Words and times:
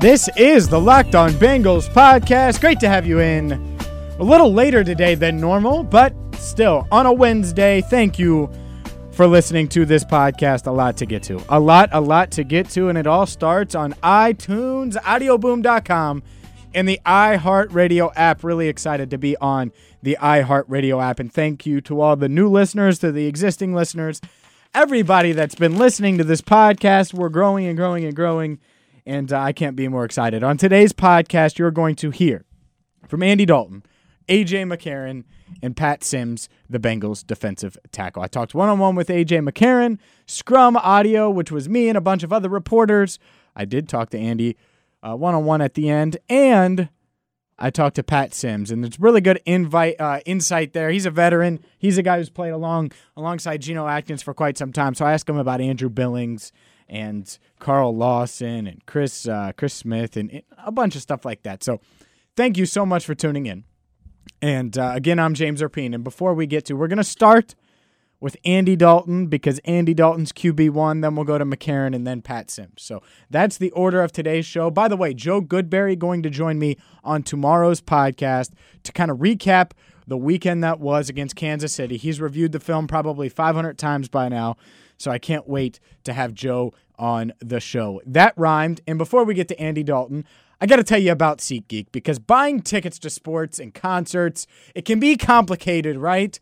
This 0.00 0.30
is 0.34 0.66
the 0.66 0.80
Locked 0.80 1.14
On 1.14 1.30
Bengals 1.32 1.86
podcast. 1.90 2.62
Great 2.62 2.80
to 2.80 2.88
have 2.88 3.06
you 3.06 3.20
in. 3.20 3.52
A 4.18 4.24
little 4.24 4.50
later 4.50 4.82
today 4.82 5.14
than 5.14 5.38
normal, 5.38 5.82
but 5.82 6.14
still 6.36 6.88
on 6.90 7.04
a 7.04 7.12
Wednesday. 7.12 7.82
Thank 7.82 8.18
you 8.18 8.50
for 9.12 9.26
listening 9.26 9.68
to 9.68 9.84
this 9.84 10.02
podcast. 10.02 10.66
A 10.66 10.70
lot 10.70 10.96
to 10.96 11.04
get 11.04 11.22
to. 11.24 11.44
A 11.50 11.60
lot, 11.60 11.90
a 11.92 12.00
lot 12.00 12.30
to 12.30 12.44
get 12.44 12.70
to. 12.70 12.88
And 12.88 12.96
it 12.96 13.06
all 13.06 13.26
starts 13.26 13.74
on 13.74 13.92
iTunes, 14.02 14.96
audioboom.com, 14.96 16.22
and 16.74 16.88
the 16.88 16.98
iHeartRadio 17.04 18.10
app. 18.16 18.42
Really 18.42 18.68
excited 18.68 19.10
to 19.10 19.18
be 19.18 19.36
on 19.36 19.70
the 20.02 20.16
iHeartRadio 20.18 21.04
app. 21.04 21.20
And 21.20 21.30
thank 21.30 21.66
you 21.66 21.82
to 21.82 22.00
all 22.00 22.16
the 22.16 22.30
new 22.30 22.48
listeners, 22.48 22.98
to 23.00 23.12
the 23.12 23.26
existing 23.26 23.74
listeners, 23.74 24.22
everybody 24.72 25.32
that's 25.32 25.56
been 25.56 25.76
listening 25.76 26.16
to 26.16 26.24
this 26.24 26.40
podcast. 26.40 27.12
We're 27.12 27.28
growing 27.28 27.66
and 27.66 27.76
growing 27.76 28.06
and 28.06 28.16
growing. 28.16 28.60
And 29.06 29.32
uh, 29.32 29.40
I 29.40 29.52
can't 29.52 29.76
be 29.76 29.88
more 29.88 30.04
excited. 30.04 30.42
On 30.42 30.56
today's 30.56 30.92
podcast, 30.92 31.58
you're 31.58 31.70
going 31.70 31.96
to 31.96 32.10
hear 32.10 32.44
from 33.08 33.22
Andy 33.22 33.46
Dalton, 33.46 33.82
AJ 34.28 34.66
McCarron, 34.72 35.24
and 35.62 35.76
Pat 35.76 36.04
Sims, 36.04 36.48
the 36.68 36.78
Bengals 36.78 37.26
defensive 37.26 37.76
tackle. 37.92 38.22
I 38.22 38.28
talked 38.28 38.54
one 38.54 38.68
on 38.68 38.78
one 38.78 38.94
with 38.94 39.08
AJ 39.08 39.48
McCarron, 39.48 39.98
Scrum 40.26 40.76
Audio, 40.76 41.28
which 41.28 41.50
was 41.50 41.68
me 41.68 41.88
and 41.88 41.98
a 41.98 42.00
bunch 42.00 42.22
of 42.22 42.32
other 42.32 42.48
reporters. 42.48 43.18
I 43.56 43.64
did 43.64 43.88
talk 43.88 44.10
to 44.10 44.18
Andy 44.18 44.56
one 45.02 45.34
on 45.34 45.44
one 45.44 45.60
at 45.60 45.74
the 45.74 45.88
end, 45.88 46.18
and 46.28 46.88
I 47.58 47.70
talked 47.70 47.96
to 47.96 48.02
Pat 48.02 48.32
Sims, 48.32 48.70
and 48.70 48.84
it's 48.84 48.98
really 48.98 49.20
good 49.20 49.40
invite 49.44 50.00
uh, 50.00 50.20
insight 50.24 50.72
there. 50.72 50.90
He's 50.90 51.06
a 51.06 51.10
veteran. 51.10 51.60
He's 51.78 51.98
a 51.98 52.02
guy 52.02 52.18
who's 52.18 52.30
played 52.30 52.50
along 52.50 52.92
alongside 53.16 53.62
Geno 53.62 53.86
Atkins 53.86 54.22
for 54.22 54.34
quite 54.34 54.56
some 54.56 54.72
time. 54.72 54.94
So 54.94 55.04
I 55.04 55.12
asked 55.12 55.28
him 55.28 55.36
about 55.36 55.60
Andrew 55.60 55.90
Billings 55.90 56.52
and 56.90 57.38
Carl 57.60 57.96
Lawson 57.96 58.66
and 58.66 58.84
Chris 58.84 59.26
uh, 59.26 59.52
Chris 59.56 59.72
Smith 59.72 60.16
and 60.16 60.42
a 60.58 60.72
bunch 60.72 60.96
of 60.96 61.02
stuff 61.02 61.24
like 61.24 61.44
that. 61.44 61.62
So 61.62 61.80
thank 62.36 62.58
you 62.58 62.66
so 62.66 62.84
much 62.84 63.06
for 63.06 63.14
tuning 63.14 63.46
in. 63.46 63.64
And 64.42 64.76
uh, 64.76 64.92
again, 64.94 65.18
I'm 65.18 65.34
James 65.34 65.62
Rapien. 65.62 65.94
And 65.94 66.04
before 66.04 66.34
we 66.34 66.46
get 66.46 66.66
to, 66.66 66.74
we're 66.74 66.88
going 66.88 66.98
to 66.98 67.04
start 67.04 67.54
with 68.20 68.36
Andy 68.44 68.76
Dalton 68.76 69.26
because 69.28 69.60
Andy 69.64 69.94
Dalton's 69.94 70.32
QB1. 70.32 71.02
Then 71.02 71.14
we'll 71.14 71.24
go 71.24 71.38
to 71.38 71.44
McCarron 71.44 71.94
and 71.94 72.06
then 72.06 72.22
Pat 72.22 72.50
Sims. 72.50 72.82
So 72.82 73.02
that's 73.30 73.56
the 73.56 73.70
order 73.70 74.02
of 74.02 74.12
today's 74.12 74.46
show. 74.46 74.70
By 74.70 74.88
the 74.88 74.96
way, 74.96 75.14
Joe 75.14 75.40
Goodberry 75.40 75.98
going 75.98 76.22
to 76.22 76.30
join 76.30 76.58
me 76.58 76.76
on 77.04 77.22
tomorrow's 77.22 77.80
podcast 77.80 78.50
to 78.82 78.92
kind 78.92 79.10
of 79.10 79.18
recap 79.18 79.72
the 80.06 80.18
weekend 80.18 80.64
that 80.64 80.80
was 80.80 81.08
against 81.08 81.36
Kansas 81.36 81.72
City. 81.72 81.96
He's 81.96 82.20
reviewed 82.20 82.52
the 82.52 82.60
film 82.60 82.86
probably 82.86 83.28
500 83.28 83.78
times 83.78 84.08
by 84.08 84.28
now. 84.28 84.56
So 85.00 85.10
I 85.10 85.18
can't 85.18 85.48
wait 85.48 85.80
to 86.04 86.12
have 86.12 86.34
Joe 86.34 86.74
on 86.98 87.32
the 87.40 87.58
show. 87.58 88.02
That 88.04 88.34
rhymed. 88.36 88.82
And 88.86 88.98
before 88.98 89.24
we 89.24 89.32
get 89.32 89.48
to 89.48 89.58
Andy 89.58 89.82
Dalton, 89.82 90.26
I 90.60 90.66
got 90.66 90.76
to 90.76 90.84
tell 90.84 91.00
you 91.00 91.10
about 91.10 91.38
SeatGeek 91.38 91.86
because 91.90 92.18
buying 92.18 92.60
tickets 92.60 92.98
to 92.98 93.10
sports 93.10 93.58
and 93.58 93.72
concerts, 93.72 94.46
it 94.74 94.84
can 94.84 95.00
be 95.00 95.16
complicated, 95.16 95.96
right? 95.96 96.38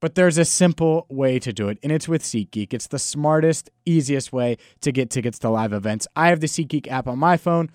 But 0.00 0.14
there's 0.14 0.36
a 0.36 0.44
simple 0.44 1.06
way 1.08 1.38
to 1.38 1.50
do 1.54 1.70
it, 1.70 1.78
and 1.82 1.90
it's 1.90 2.06
with 2.06 2.22
SeatGeek. 2.22 2.74
It's 2.74 2.88
the 2.88 2.98
smartest, 2.98 3.70
easiest 3.86 4.30
way 4.30 4.58
to 4.82 4.92
get 4.92 5.08
tickets 5.08 5.38
to 5.38 5.48
live 5.48 5.72
events. 5.72 6.06
I 6.14 6.28
have 6.28 6.40
the 6.40 6.46
SeatGeek 6.46 6.86
app 6.88 7.08
on 7.08 7.18
my 7.18 7.38
phone, 7.38 7.70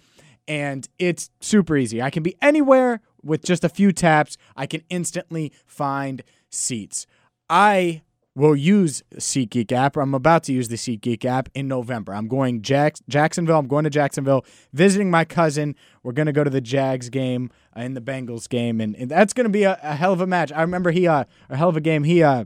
and 0.47 0.87
it's 0.99 1.31
super 1.41 1.75
easy. 1.75 1.99
I 1.99 2.11
can 2.11 2.21
be 2.21 2.35
anywhere 2.39 3.01
with 3.23 3.43
just 3.43 3.63
a 3.63 3.69
few 3.69 3.91
taps. 3.91 4.37
I 4.55 4.67
can 4.67 4.83
instantly 4.91 5.51
find 5.65 6.21
seats. 6.51 7.07
I 7.49 8.03
will 8.35 8.55
use 8.55 9.03
SeatGeek 9.15 9.71
app, 9.71 9.97
I'm 9.97 10.13
about 10.13 10.43
to 10.43 10.53
use 10.53 10.67
the 10.67 10.75
SeatGeek 10.75 11.25
app 11.25 11.49
in 11.53 11.67
November. 11.67 12.13
I'm 12.13 12.27
going 12.27 12.61
Jack- 12.61 12.97
Jacksonville. 13.07 13.57
I'm 13.57 13.67
going 13.67 13.83
to 13.83 13.89
Jacksonville, 13.89 14.45
visiting 14.71 15.11
my 15.11 15.25
cousin. 15.25 15.75
We're 16.03 16.13
going 16.13 16.27
to 16.27 16.31
go 16.31 16.43
to 16.43 16.49
the 16.49 16.61
Jags 16.61 17.09
game 17.09 17.51
uh, 17.75 17.79
and 17.79 17.97
the 17.97 18.01
Bengals 18.01 18.47
game, 18.47 18.79
and, 18.79 18.95
and 18.95 19.09
that's 19.09 19.33
going 19.33 19.45
to 19.45 19.51
be 19.51 19.63
a, 19.63 19.79
a, 19.81 19.95
hell 19.95 20.13
of 20.13 20.21
a 20.21 20.27
match. 20.27 20.51
I 20.51 20.61
remember 20.61 20.91
he, 20.91 21.07
uh, 21.07 21.25
a 21.49 21.57
hell 21.57 21.69
of 21.69 21.77
a 21.77 21.81
game. 21.81 22.03
He 22.03 22.23
uh, 22.23 22.45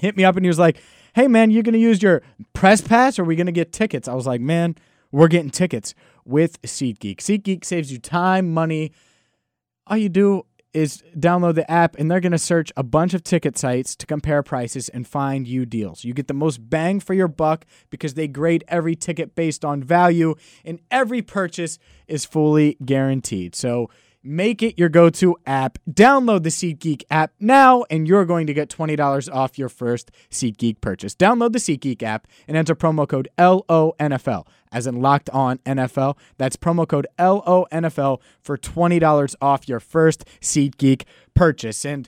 hit 0.00 0.16
me 0.16 0.24
up 0.24 0.36
and 0.36 0.44
he 0.44 0.48
was 0.48 0.58
like, 0.58 0.78
"Hey 1.14 1.28
man, 1.28 1.50
you're 1.50 1.62
going 1.62 1.74
to 1.74 1.78
use 1.78 2.02
your 2.02 2.22
press 2.52 2.80
pass, 2.80 3.18
or 3.18 3.22
are 3.22 3.24
we 3.26 3.36
going 3.36 3.46
to 3.46 3.52
get 3.52 3.72
tickets?" 3.72 4.08
I 4.08 4.14
was 4.14 4.26
like, 4.26 4.40
"Man, 4.40 4.74
we're 5.12 5.28
getting 5.28 5.50
tickets 5.50 5.94
with 6.24 6.60
SeatGeek. 6.62 7.18
SeatGeek 7.18 7.64
saves 7.64 7.92
you 7.92 7.98
time, 7.98 8.52
money." 8.52 8.92
All 9.86 9.96
you 9.96 10.08
do 10.08 10.46
is 10.72 11.02
download 11.18 11.56
the 11.56 11.68
app 11.70 11.96
and 11.98 12.10
they're 12.10 12.20
going 12.20 12.32
to 12.32 12.38
search 12.38 12.72
a 12.76 12.82
bunch 12.82 13.14
of 13.14 13.24
ticket 13.24 13.58
sites 13.58 13.96
to 13.96 14.06
compare 14.06 14.42
prices 14.42 14.88
and 14.90 15.06
find 15.06 15.46
you 15.48 15.66
deals. 15.66 16.04
You 16.04 16.14
get 16.14 16.28
the 16.28 16.34
most 16.34 16.58
bang 16.70 17.00
for 17.00 17.14
your 17.14 17.28
buck 17.28 17.66
because 17.90 18.14
they 18.14 18.28
grade 18.28 18.64
every 18.68 18.94
ticket 18.94 19.34
based 19.34 19.64
on 19.64 19.82
value 19.82 20.34
and 20.64 20.80
every 20.90 21.22
purchase 21.22 21.78
is 22.06 22.24
fully 22.24 22.76
guaranteed. 22.84 23.54
So 23.54 23.90
Make 24.22 24.62
it 24.62 24.78
your 24.78 24.90
go 24.90 25.08
to 25.08 25.36
app. 25.46 25.78
Download 25.90 26.42
the 26.42 26.50
SeatGeek 26.50 27.04
app 27.10 27.32
now, 27.40 27.84
and 27.88 28.06
you're 28.06 28.26
going 28.26 28.46
to 28.48 28.52
get 28.52 28.68
$20 28.68 29.34
off 29.34 29.58
your 29.58 29.70
first 29.70 30.10
SeatGeek 30.30 30.82
purchase. 30.82 31.14
Download 31.14 31.52
the 31.52 31.58
SeatGeek 31.58 32.02
app 32.02 32.26
and 32.46 32.54
enter 32.54 32.74
promo 32.74 33.08
code 33.08 33.28
LONFL, 33.38 34.46
as 34.70 34.86
in 34.86 35.00
locked 35.00 35.30
on 35.30 35.56
NFL. 35.58 36.18
That's 36.36 36.56
promo 36.56 36.86
code 36.86 37.06
LONFL 37.18 38.20
for 38.42 38.58
$20 38.58 39.34
off 39.40 39.66
your 39.66 39.80
first 39.80 40.26
SeatGeek 40.42 41.04
purchase. 41.34 41.86
And 41.86 42.06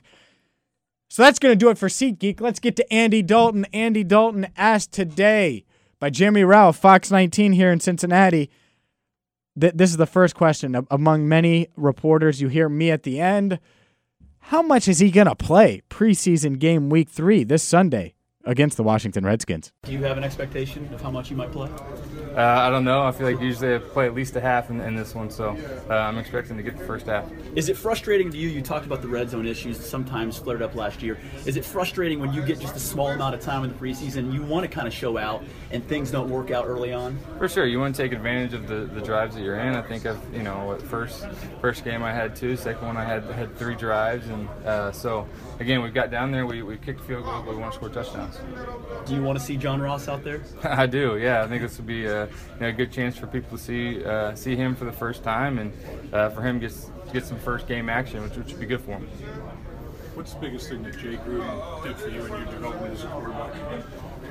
so 1.09 1.23
that's 1.23 1.39
going 1.39 1.53
to 1.53 1.55
do 1.55 1.71
it 1.71 1.79
for 1.79 1.87
SeatGeek. 1.87 2.39
Let's 2.39 2.59
get 2.59 2.75
to 2.75 2.93
Andy 2.93 3.23
Dalton. 3.23 3.65
Andy 3.73 4.03
Dalton 4.03 4.47
asked 4.55 4.91
today 4.91 5.65
by 5.99 6.11
Jeremy 6.11 6.43
Rauch, 6.43 6.75
Fox 6.75 7.09
19 7.09 7.53
here 7.53 7.71
in 7.71 7.79
Cincinnati 7.79 8.51
th- 9.59 9.73
this 9.73 9.89
is 9.89 9.97
the 9.97 10.05
first 10.05 10.35
question 10.35 10.85
among 10.89 11.27
many 11.27 11.67
reporters. 11.75 12.41
You 12.41 12.47
hear 12.47 12.69
me 12.69 12.91
at 12.91 13.03
the 13.03 13.19
end. 13.19 13.59
How 14.39 14.61
much 14.61 14.87
is 14.87 14.99
he 14.99 15.09
going 15.09 15.27
to 15.27 15.35
play 15.35 15.81
preseason 15.89 16.59
game 16.59 16.89
week 16.89 17.09
three 17.09 17.43
this 17.43 17.63
Sunday? 17.63 18.15
Against 18.45 18.77
the 18.77 18.83
Washington 18.83 19.25
Redskins. 19.25 19.71
Do 19.83 19.91
you 19.91 20.03
have 20.03 20.17
an 20.17 20.23
expectation 20.23 20.91
of 20.93 21.01
how 21.01 21.11
much 21.11 21.29
you 21.29 21.35
might 21.35 21.51
play? 21.51 21.69
Uh, 22.35 22.41
I 22.41 22.69
don't 22.69 22.83
know. 22.83 23.03
I 23.03 23.11
feel 23.11 23.27
like 23.27 23.39
usually 23.39 23.75
I 23.75 23.77
play 23.77 24.05
at 24.05 24.15
least 24.15 24.35
a 24.35 24.41
half 24.41 24.69
in, 24.69 24.81
in 24.81 24.95
this 24.95 25.13
one, 25.13 25.29
so 25.29 25.55
uh, 25.89 25.93
I'm 25.93 26.17
expecting 26.17 26.57
to 26.57 26.63
get 26.63 26.77
the 26.77 26.85
first 26.85 27.05
half. 27.05 27.29
Is 27.55 27.69
it 27.69 27.77
frustrating 27.77 28.31
to 28.31 28.37
you? 28.37 28.49
You 28.49 28.61
talked 28.61 28.85
about 28.85 29.01
the 29.01 29.07
red 29.07 29.29
zone 29.29 29.45
issues 29.45 29.79
sometimes 29.79 30.37
flared 30.37 30.61
up 30.61 30.75
last 30.75 31.03
year. 31.03 31.19
Is 31.45 31.57
it 31.57 31.63
frustrating 31.63 32.19
when 32.19 32.33
you 32.33 32.43
get 32.43 32.59
just 32.59 32.75
a 32.75 32.79
small 32.79 33.09
amount 33.09 33.35
of 33.35 33.41
time 33.41 33.63
in 33.63 33.71
the 33.71 33.77
preseason? 33.77 34.33
You 34.33 34.41
want 34.41 34.63
to 34.63 34.67
kind 34.67 34.87
of 34.87 34.93
show 34.93 35.17
out, 35.17 35.43
and 35.71 35.87
things 35.87 36.11
don't 36.11 36.29
work 36.29 36.49
out 36.51 36.65
early 36.65 36.91
on. 36.91 37.17
For 37.37 37.47
sure, 37.47 37.65
you 37.65 37.79
want 37.79 37.95
to 37.95 38.01
take 38.01 38.11
advantage 38.11 38.53
of 38.53 38.67
the, 38.67 38.85
the 38.85 39.01
drives 39.01 39.35
that 39.35 39.41
you're 39.41 39.59
in. 39.59 39.75
I 39.75 39.81
think 39.81 40.05
of 40.05 40.19
you 40.33 40.43
know 40.43 40.65
what 40.65 40.81
first 40.81 41.27
first 41.61 41.83
game 41.83 42.03
I 42.03 42.11
had 42.11 42.35
two, 42.35 42.55
second 42.55 42.87
one 42.87 42.97
I 42.97 43.05
had 43.05 43.23
had 43.25 43.55
three 43.57 43.75
drives, 43.75 44.27
and 44.27 44.49
uh, 44.65 44.91
so 44.91 45.27
again 45.59 45.81
we 45.83 45.91
got 45.91 46.09
down 46.09 46.31
there, 46.31 46.47
we, 46.47 46.63
we 46.63 46.77
kicked 46.77 47.01
field 47.01 47.25
goal, 47.25 47.43
we 47.43 47.55
want 47.55 47.73
to 47.73 47.77
score 47.77 47.89
touchdowns. 47.89 48.32
Do 49.05 49.15
you 49.15 49.21
want 49.21 49.37
to 49.37 49.43
see 49.43 49.57
John 49.57 49.81
Ross 49.81 50.07
out 50.07 50.23
there? 50.23 50.41
I 50.63 50.85
do. 50.85 51.17
Yeah, 51.17 51.43
I 51.43 51.47
think 51.47 51.61
this 51.61 51.77
would 51.77 51.87
be 51.87 52.05
a, 52.05 52.25
you 52.25 52.31
know, 52.59 52.67
a 52.67 52.71
good 52.71 52.91
chance 52.91 53.17
for 53.17 53.27
people 53.27 53.57
to 53.57 53.63
see 53.63 54.03
uh, 54.03 54.35
see 54.35 54.55
him 54.55 54.75
for 54.75 54.85
the 54.85 54.91
first 54.91 55.23
time, 55.23 55.59
and 55.59 55.73
uh, 56.13 56.29
for 56.29 56.41
him 56.41 56.59
to 56.59 56.67
get 56.67 56.75
get 57.11 57.25
some 57.25 57.39
first 57.39 57.67
game 57.67 57.89
action, 57.89 58.23
which, 58.23 58.35
which 58.35 58.47
would 58.47 58.59
be 58.59 58.65
good 58.65 58.81
for 58.81 58.91
him. 58.91 59.07
What's 60.15 60.33
the 60.35 60.41
biggest 60.41 60.69
thing 60.69 60.83
that 60.83 60.97
Jay 60.97 61.15
Gruden 61.15 61.83
did 61.83 61.95
for 61.97 62.09
you 62.09 62.23
in 62.23 62.31
your 62.31 62.45
development 62.45 62.93
as 62.93 63.03
a 63.03 63.07
quarterback? 63.07 63.55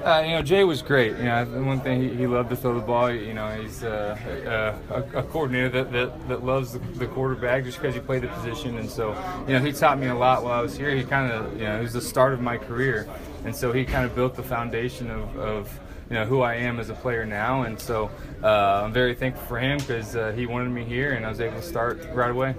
Uh, 0.04 0.22
you 0.24 0.30
know, 0.30 0.42
Jay 0.42 0.64
was 0.64 0.80
great. 0.80 1.16
You 1.16 1.24
know, 1.24 1.44
one 1.44 1.80
thing 1.80 2.02
he, 2.02 2.14
he 2.14 2.26
loved 2.26 2.50
to 2.50 2.56
throw 2.56 2.74
the 2.74 2.84
ball. 2.84 3.10
You 3.10 3.34
know, 3.34 3.48
he's 3.60 3.84
uh, 3.84 4.74
a, 4.90 5.18
a, 5.18 5.22
coordinator 5.24 5.68
that, 5.70 5.92
that, 5.92 6.28
that 6.28 6.44
loves 6.44 6.72
the, 6.72 6.78
the 6.78 7.06
quarterback 7.06 7.64
just 7.64 7.80
because 7.80 7.94
he 7.94 8.00
played 8.00 8.22
the 8.22 8.28
position. 8.28 8.78
And 8.78 8.88
so, 8.88 9.10
you 9.46 9.54
know, 9.54 9.60
he 9.60 9.72
taught 9.72 9.98
me 9.98 10.08
a 10.08 10.14
lot 10.14 10.42
while 10.42 10.54
I 10.54 10.60
was 10.60 10.76
here. 10.76 10.90
He 10.94 11.04
kind 11.04 11.30
of, 11.32 11.52
you 11.54 11.64
know, 11.64 11.78
it 11.78 11.82
was 11.82 11.92
the 11.92 12.00
start 12.00 12.32
of 12.32 12.40
my 12.40 12.58
career 12.58 13.08
and 13.44 13.54
so 13.54 13.72
he 13.72 13.84
kind 13.84 14.04
of 14.04 14.14
built 14.14 14.34
the 14.34 14.42
foundation 14.42 15.10
of, 15.10 15.36
of 15.38 15.80
you 16.08 16.14
know 16.14 16.24
who 16.24 16.42
I 16.42 16.54
am 16.54 16.78
as 16.78 16.90
a 16.90 16.94
player 16.94 17.24
now, 17.24 17.62
and 17.62 17.78
so 17.80 18.10
uh, 18.42 18.82
I'm 18.84 18.92
very 18.92 19.14
thankful 19.14 19.46
for 19.46 19.58
him 19.58 19.78
because 19.78 20.14
uh, 20.14 20.32
he 20.32 20.46
wanted 20.46 20.70
me 20.70 20.84
here, 20.84 21.12
and 21.12 21.24
I 21.24 21.28
was 21.28 21.40
able 21.40 21.56
to 21.56 21.62
start 21.62 22.06
right 22.12 22.30
away. 22.30 22.54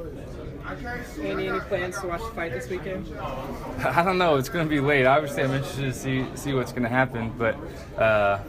Any 1.22 1.50
any 1.50 1.60
plans 1.60 2.00
to 2.00 2.08
watch 2.08 2.22
the 2.22 2.32
fight 2.32 2.52
this 2.52 2.70
weekend? 2.70 3.14
I 3.86 4.02
don't 4.04 4.18
know. 4.18 4.38
It's 4.38 4.50
going 4.50 4.66
to 4.66 4.70
be 4.70 4.80
late. 4.80 5.06
Obviously, 5.06 5.44
I'm 5.44 5.52
interested 5.52 5.84
to 5.84 5.94
see 5.94 6.26
see 6.36 6.54
what's 6.54 6.72
going 6.72 6.84
to 6.84 6.90
happen, 6.90 7.34
but. 7.38 7.56
Uh, 7.98 8.40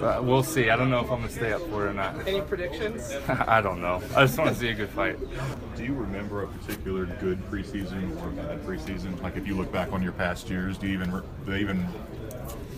uh, 0.00 0.20
we'll 0.22 0.42
see. 0.42 0.70
I 0.70 0.76
don't 0.76 0.90
know 0.90 1.00
if 1.00 1.10
I'm 1.10 1.20
gonna 1.20 1.30
stay 1.30 1.52
up 1.52 1.62
for 1.68 1.86
it 1.86 1.90
or 1.90 1.94
not. 1.94 2.26
Any 2.26 2.40
predictions? 2.40 3.12
I 3.28 3.60
don't 3.60 3.80
know. 3.80 4.02
I 4.14 4.26
just 4.26 4.38
want 4.38 4.50
to 4.50 4.56
see 4.56 4.68
a 4.68 4.74
good 4.74 4.90
fight. 4.90 5.18
Do 5.76 5.84
you 5.84 5.94
remember 5.94 6.42
a 6.42 6.46
particular 6.46 7.06
good 7.06 7.38
preseason 7.50 8.10
or 8.22 8.30
bad 8.30 8.62
preseason? 8.64 9.20
Like 9.22 9.36
if 9.36 9.46
you 9.46 9.56
look 9.56 9.72
back 9.72 9.92
on 9.92 10.02
your 10.02 10.12
past 10.12 10.48
years, 10.48 10.78
do 10.78 10.86
you 10.86 10.94
even 10.94 11.10
do 11.10 11.22
they 11.46 11.60
even 11.60 11.86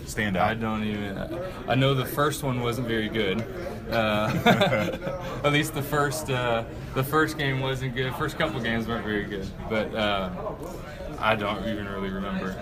stand 0.05 0.35
out? 0.35 0.49
I 0.49 0.53
don't 0.53 0.83
even. 0.83 1.39
I 1.67 1.75
know 1.75 1.93
the 1.93 2.05
first 2.05 2.43
one 2.43 2.61
wasn't 2.61 2.87
very 2.87 3.09
good. 3.09 3.41
Uh, 3.89 4.31
at 5.43 5.51
least 5.53 5.73
the 5.73 5.81
first 5.81 6.29
uh, 6.29 6.63
the 6.95 7.03
first 7.03 7.37
game 7.37 7.59
wasn't 7.59 7.95
good. 7.95 8.13
First 8.15 8.37
couple 8.37 8.59
games 8.59 8.87
weren't 8.87 9.05
very 9.05 9.25
good, 9.25 9.47
but 9.69 9.93
uh, 9.93 10.29
I 11.19 11.35
don't 11.35 11.67
even 11.67 11.87
really 11.87 12.09
remember. 12.09 12.59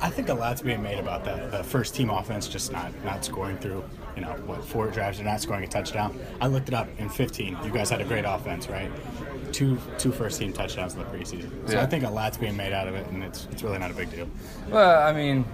Yeah. 0.00 0.06
I 0.06 0.10
think 0.10 0.28
a 0.28 0.34
lot's 0.34 0.62
being 0.62 0.82
made 0.82 0.98
about 0.98 1.24
that. 1.24 1.50
The 1.50 1.62
first 1.64 1.94
team 1.94 2.10
offense 2.10 2.48
just 2.48 2.72
not 2.72 2.92
not 3.04 3.24
scoring 3.24 3.58
through, 3.58 3.84
you 4.16 4.22
know, 4.22 4.30
what 4.46 4.64
four 4.64 4.88
drives 4.88 5.18
they're 5.18 5.26
not 5.26 5.40
scoring 5.40 5.64
a 5.64 5.68
touchdown. 5.68 6.18
I 6.40 6.46
looked 6.46 6.68
it 6.68 6.74
up 6.74 6.88
in 6.98 7.08
15. 7.08 7.58
You 7.64 7.70
guys 7.70 7.90
had 7.90 8.00
a 8.00 8.04
great 8.04 8.24
offense, 8.26 8.68
right? 8.68 8.90
Two 9.52 9.78
two 9.98 10.12
first 10.12 10.38
team 10.38 10.52
touchdowns 10.52 10.94
in 10.94 11.00
the 11.00 11.04
preseason. 11.06 11.50
So 11.68 11.74
Yeah. 11.74 11.82
I 11.82 11.86
think 11.86 12.04
a 12.04 12.10
lot's 12.10 12.36
being 12.38 12.56
made 12.56 12.72
out 12.72 12.88
of 12.88 12.94
it, 12.94 13.06
and 13.08 13.22
it's 13.22 13.46
it's 13.50 13.62
really 13.62 13.78
not 13.78 13.90
a 13.90 13.94
big 13.94 14.10
deal. 14.10 14.28
Well, 14.68 15.02
I 15.02 15.12
mean, 15.12 15.44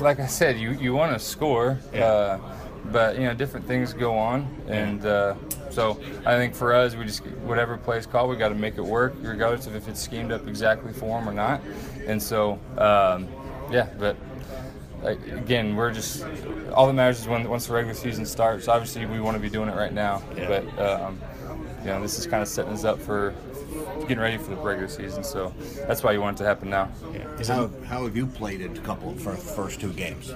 like 0.00 0.20
I 0.20 0.26
said, 0.26 0.58
you, 0.58 0.72
you 0.72 0.92
want 0.92 1.12
to 1.12 1.18
score, 1.18 1.78
uh, 1.94 2.38
but 2.86 3.16
you 3.16 3.22
know 3.24 3.34
different 3.34 3.66
things 3.66 3.92
go 3.94 4.16
on, 4.18 4.48
and 4.68 5.04
uh, 5.06 5.34
so 5.70 5.98
I 6.26 6.36
think 6.36 6.54
for 6.54 6.74
us, 6.74 6.94
we 6.94 7.04
just 7.04 7.24
whatever 7.46 7.78
plays 7.78 8.06
called, 8.06 8.28
we 8.28 8.36
got 8.36 8.50
to 8.50 8.54
make 8.54 8.76
it 8.76 8.84
work, 8.84 9.14
regardless 9.20 9.66
of 9.66 9.74
if 9.74 9.88
it's 9.88 10.00
schemed 10.00 10.30
up 10.32 10.46
exactly 10.46 10.92
for 10.92 11.18
them 11.18 11.28
or 11.28 11.32
not. 11.32 11.62
And 12.06 12.20
so, 12.22 12.58
um, 12.76 13.28
yeah, 13.72 13.88
but 13.98 14.16
like, 15.02 15.26
again, 15.28 15.74
we're 15.74 15.92
just 15.92 16.24
all 16.72 16.86
that 16.86 16.92
matters 16.92 17.20
is 17.20 17.26
when 17.28 17.48
once 17.48 17.66
the 17.66 17.72
regular 17.72 17.94
season 17.94 18.24
starts. 18.26 18.68
Obviously, 18.68 19.04
we 19.06 19.20
want 19.20 19.36
to 19.36 19.40
be 19.40 19.50
doing 19.50 19.68
it 19.68 19.74
right 19.76 19.92
now, 19.92 20.22
Yeah. 20.36 20.48
but 20.48 20.78
um, 20.78 21.20
you 21.80 21.86
know 21.88 22.00
this 22.00 22.18
is 22.18 22.26
kind 22.26 22.42
of 22.42 22.48
setting 22.48 22.72
us 22.72 22.84
up 22.84 23.00
for 23.00 23.34
getting 24.02 24.20
ready 24.20 24.38
for 24.38 24.50
the 24.50 24.56
regular 24.56 24.88
season. 24.88 25.24
So 25.24 25.52
that's 25.88 26.02
why 26.02 26.12
you 26.12 26.20
want 26.20 26.36
it 26.38 26.42
to 26.42 26.48
happen 26.48 26.70
now. 26.70 26.88
Is 27.40 27.48
How, 27.48 27.68
how 27.86 28.04
have 28.04 28.16
you 28.16 28.26
played 28.26 28.60
it 28.60 28.78
a 28.78 28.80
couple 28.82 29.14
for 29.14 29.34
first 29.34 29.80
two 29.80 29.92
games? 29.92 30.32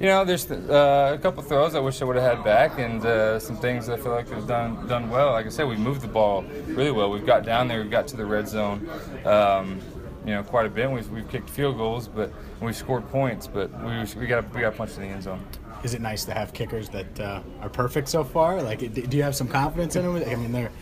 You 0.00 0.06
know, 0.08 0.24
there's 0.26 0.50
uh, 0.50 1.12
a 1.18 1.22
couple 1.22 1.42
throws 1.42 1.74
I 1.74 1.78
wish 1.80 2.02
I 2.02 2.04
would 2.04 2.16
have 2.16 2.36
had 2.36 2.44
back, 2.44 2.78
and 2.78 3.04
uh, 3.06 3.38
some 3.38 3.56
things 3.56 3.88
I 3.88 3.96
feel 3.96 4.12
like 4.12 4.28
they've 4.28 4.46
done 4.46 4.86
done 4.88 5.08
well. 5.08 5.32
Like 5.32 5.46
I 5.46 5.48
said, 5.48 5.66
we 5.68 5.76
moved 5.76 6.02
the 6.02 6.08
ball 6.08 6.42
really 6.66 6.90
well. 6.90 7.08
We've 7.10 7.24
got 7.24 7.44
down 7.46 7.66
there, 7.68 7.80
we've 7.80 7.90
got 7.90 8.06
to 8.08 8.16
the 8.16 8.26
red 8.26 8.46
zone, 8.48 8.86
um, 9.24 9.80
you 10.26 10.34
know, 10.34 10.42
quite 10.42 10.66
a 10.66 10.68
bit. 10.68 10.90
We've, 10.90 11.08
we've 11.10 11.28
kicked 11.28 11.48
field 11.48 11.76
goals, 11.78 12.08
but 12.08 12.32
we've 12.60 12.76
scored 12.76 13.08
points, 13.10 13.46
but 13.46 13.70
we 13.82 14.20
we 14.20 14.26
got 14.26 14.52
we 14.52 14.60
got 14.60 14.76
punched 14.76 14.96
in 14.96 15.02
the 15.02 15.08
end 15.08 15.22
zone. 15.22 15.40
is 15.84 15.94
it 15.94 16.00
nice 16.00 16.24
to 16.24 16.34
have 16.34 16.52
kickers 16.52 16.88
that 16.90 17.20
uh, 17.20 17.42
are 17.62 17.68
perfect 17.68 18.08
so 18.08 18.24
far? 18.24 18.60
Like, 18.60 18.80
do 18.92 19.16
you 19.16 19.22
have 19.22 19.36
some 19.36 19.48
confidence 19.48 19.94
in 19.94 20.02
them? 20.04 20.16
I 20.16 20.34
mean, 20.34 20.52
they're 20.52 20.72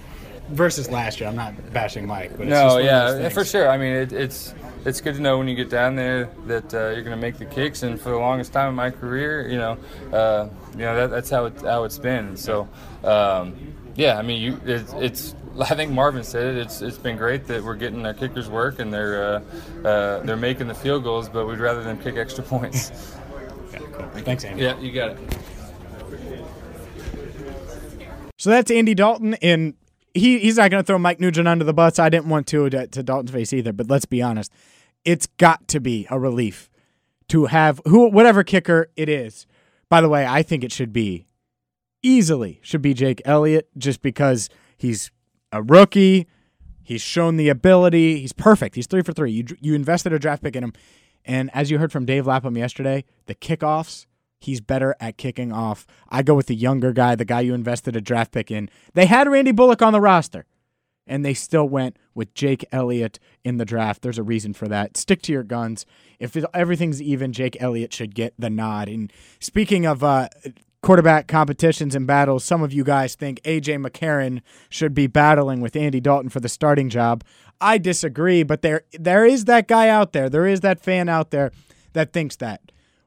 versus 0.48 0.90
last 0.90 1.20
year. 1.20 1.28
I'm 1.28 1.36
not 1.36 1.72
bashing 1.72 2.06
Mike, 2.06 2.36
but 2.36 2.46
No, 2.46 2.78
yeah, 2.78 3.28
for 3.28 3.44
sure. 3.44 3.68
I 3.68 3.76
mean, 3.76 3.92
it, 3.92 4.12
it's 4.12 4.54
it's 4.84 5.00
good 5.00 5.14
to 5.14 5.20
know 5.20 5.38
when 5.38 5.48
you 5.48 5.54
get 5.54 5.70
down 5.70 5.96
there 5.96 6.30
that 6.46 6.72
uh, 6.74 6.90
you're 6.90 7.02
going 7.02 7.16
to 7.16 7.16
make 7.16 7.38
the 7.38 7.46
kicks. 7.46 7.82
And 7.82 8.00
for 8.00 8.10
the 8.10 8.18
longest 8.18 8.52
time 8.52 8.68
in 8.68 8.74
my 8.74 8.90
career, 8.90 9.48
you 9.48 9.58
know, 9.58 9.78
uh, 10.12 10.48
you 10.72 10.80
know 10.80 10.96
that, 10.96 11.10
that's 11.10 11.30
how 11.30 11.46
it 11.46 11.60
how 11.60 11.84
it's 11.84 11.98
been. 11.98 12.36
So, 12.36 12.68
um, 13.02 13.74
yeah, 13.94 14.18
I 14.18 14.22
mean, 14.22 14.40
you 14.40 14.60
it, 14.64 14.92
it's. 14.94 15.34
I 15.60 15.74
think 15.74 15.92
Marvin 15.92 16.24
said 16.24 16.56
it. 16.56 16.58
It's 16.58 16.82
it's 16.82 16.98
been 16.98 17.16
great 17.16 17.46
that 17.46 17.62
we're 17.62 17.76
getting 17.76 18.04
our 18.04 18.14
kickers 18.14 18.48
work 18.48 18.78
and 18.78 18.92
they're 18.92 19.24
uh, 19.24 19.40
uh, 19.86 20.20
they're 20.20 20.36
making 20.36 20.68
the 20.68 20.74
field 20.74 21.04
goals, 21.04 21.28
but 21.28 21.46
we'd 21.46 21.58
rather 21.58 21.82
them 21.82 21.98
kick 21.98 22.16
extra 22.16 22.44
points. 22.44 22.90
Yeah, 23.72 23.80
cool. 23.92 24.08
Thanks, 24.22 24.44
Andy. 24.44 24.62
yeah, 24.62 24.78
you 24.78 24.92
got 24.92 25.10
it. 25.10 25.38
So 28.38 28.50
that's 28.50 28.70
Andy 28.70 28.94
Dalton, 28.94 29.34
and 29.42 29.74
he 30.12 30.38
he's 30.38 30.58
not 30.58 30.70
going 30.70 30.80
to 30.82 30.86
throw 30.86 30.98
Mike 30.98 31.18
Nugent 31.18 31.48
under 31.48 31.64
the 31.64 31.74
bus. 31.74 31.98
I 31.98 32.08
didn't 32.08 32.28
want 32.28 32.46
to, 32.48 32.70
to 32.70 32.86
to 32.86 33.02
Dalton's 33.02 33.32
face 33.32 33.52
either. 33.52 33.72
But 33.72 33.88
let's 33.88 34.04
be 34.04 34.22
honest, 34.22 34.52
it's 35.04 35.26
got 35.26 35.66
to 35.68 35.80
be 35.80 36.06
a 36.08 36.20
relief 36.20 36.70
to 37.30 37.46
have 37.46 37.80
who 37.86 38.08
whatever 38.10 38.44
kicker 38.44 38.90
it 38.96 39.08
is. 39.08 39.46
By 39.88 40.00
the 40.00 40.08
way, 40.08 40.24
I 40.24 40.42
think 40.42 40.62
it 40.62 40.70
should 40.70 40.92
be 40.92 41.26
easily 42.02 42.60
should 42.62 42.82
be 42.82 42.94
Jake 42.94 43.22
Elliott 43.24 43.68
just 43.76 44.02
because 44.02 44.48
he's 44.76 45.10
a 45.54 45.62
rookie. 45.62 46.26
He's 46.82 47.00
shown 47.00 47.36
the 47.36 47.48
ability. 47.48 48.20
He's 48.20 48.32
perfect. 48.32 48.74
He's 48.74 48.86
three 48.86 49.02
for 49.02 49.12
three. 49.12 49.30
You 49.30 49.44
you 49.60 49.74
invested 49.74 50.12
a 50.12 50.18
draft 50.18 50.42
pick 50.42 50.56
in 50.56 50.64
him, 50.64 50.74
and 51.24 51.50
as 51.54 51.70
you 51.70 51.78
heard 51.78 51.92
from 51.92 52.04
Dave 52.04 52.26
Lapham 52.26 52.56
yesterday, 52.56 53.04
the 53.26 53.34
kickoffs. 53.34 54.06
He's 54.40 54.60
better 54.60 54.94
at 55.00 55.16
kicking 55.16 55.52
off. 55.52 55.86
I 56.10 56.22
go 56.22 56.34
with 56.34 56.48
the 56.48 56.54
younger 56.54 56.92
guy, 56.92 57.14
the 57.14 57.24
guy 57.24 57.40
you 57.40 57.54
invested 57.54 57.96
a 57.96 58.02
draft 58.02 58.30
pick 58.30 58.50
in. 58.50 58.68
They 58.92 59.06
had 59.06 59.26
Randy 59.26 59.52
Bullock 59.52 59.80
on 59.80 59.94
the 59.94 60.02
roster, 60.02 60.44
and 61.06 61.24
they 61.24 61.32
still 61.32 61.66
went 61.66 61.96
with 62.14 62.34
Jake 62.34 62.62
Elliott 62.70 63.18
in 63.42 63.56
the 63.56 63.64
draft. 63.64 64.02
There's 64.02 64.18
a 64.18 64.22
reason 64.22 64.52
for 64.52 64.68
that. 64.68 64.98
Stick 64.98 65.22
to 65.22 65.32
your 65.32 65.44
guns. 65.44 65.86
If 66.18 66.36
everything's 66.52 67.00
even, 67.00 67.32
Jake 67.32 67.56
Elliott 67.58 67.94
should 67.94 68.14
get 68.14 68.34
the 68.38 68.50
nod. 68.50 68.86
And 68.86 69.10
speaking 69.40 69.86
of 69.86 70.04
uh, 70.04 70.28
quarterback 70.84 71.26
competitions 71.26 71.94
and 71.94 72.06
battles, 72.06 72.44
some 72.44 72.62
of 72.62 72.72
you 72.72 72.84
guys 72.84 73.14
think 73.14 73.40
AJ 73.42 73.84
McCarron 73.84 74.42
should 74.68 74.92
be 74.92 75.06
battling 75.06 75.62
with 75.62 75.76
Andy 75.76 75.98
Dalton 75.98 76.28
for 76.28 76.40
the 76.40 76.48
starting 76.48 76.90
job. 76.90 77.24
I 77.60 77.78
disagree, 77.78 78.42
but 78.42 78.60
there 78.60 78.82
there 78.92 79.24
is 79.24 79.46
that 79.46 79.66
guy 79.66 79.88
out 79.88 80.12
there. 80.12 80.28
There 80.28 80.46
is 80.46 80.60
that 80.60 80.82
fan 80.82 81.08
out 81.08 81.30
there 81.30 81.52
that 81.94 82.12
thinks 82.12 82.36
that. 82.36 82.60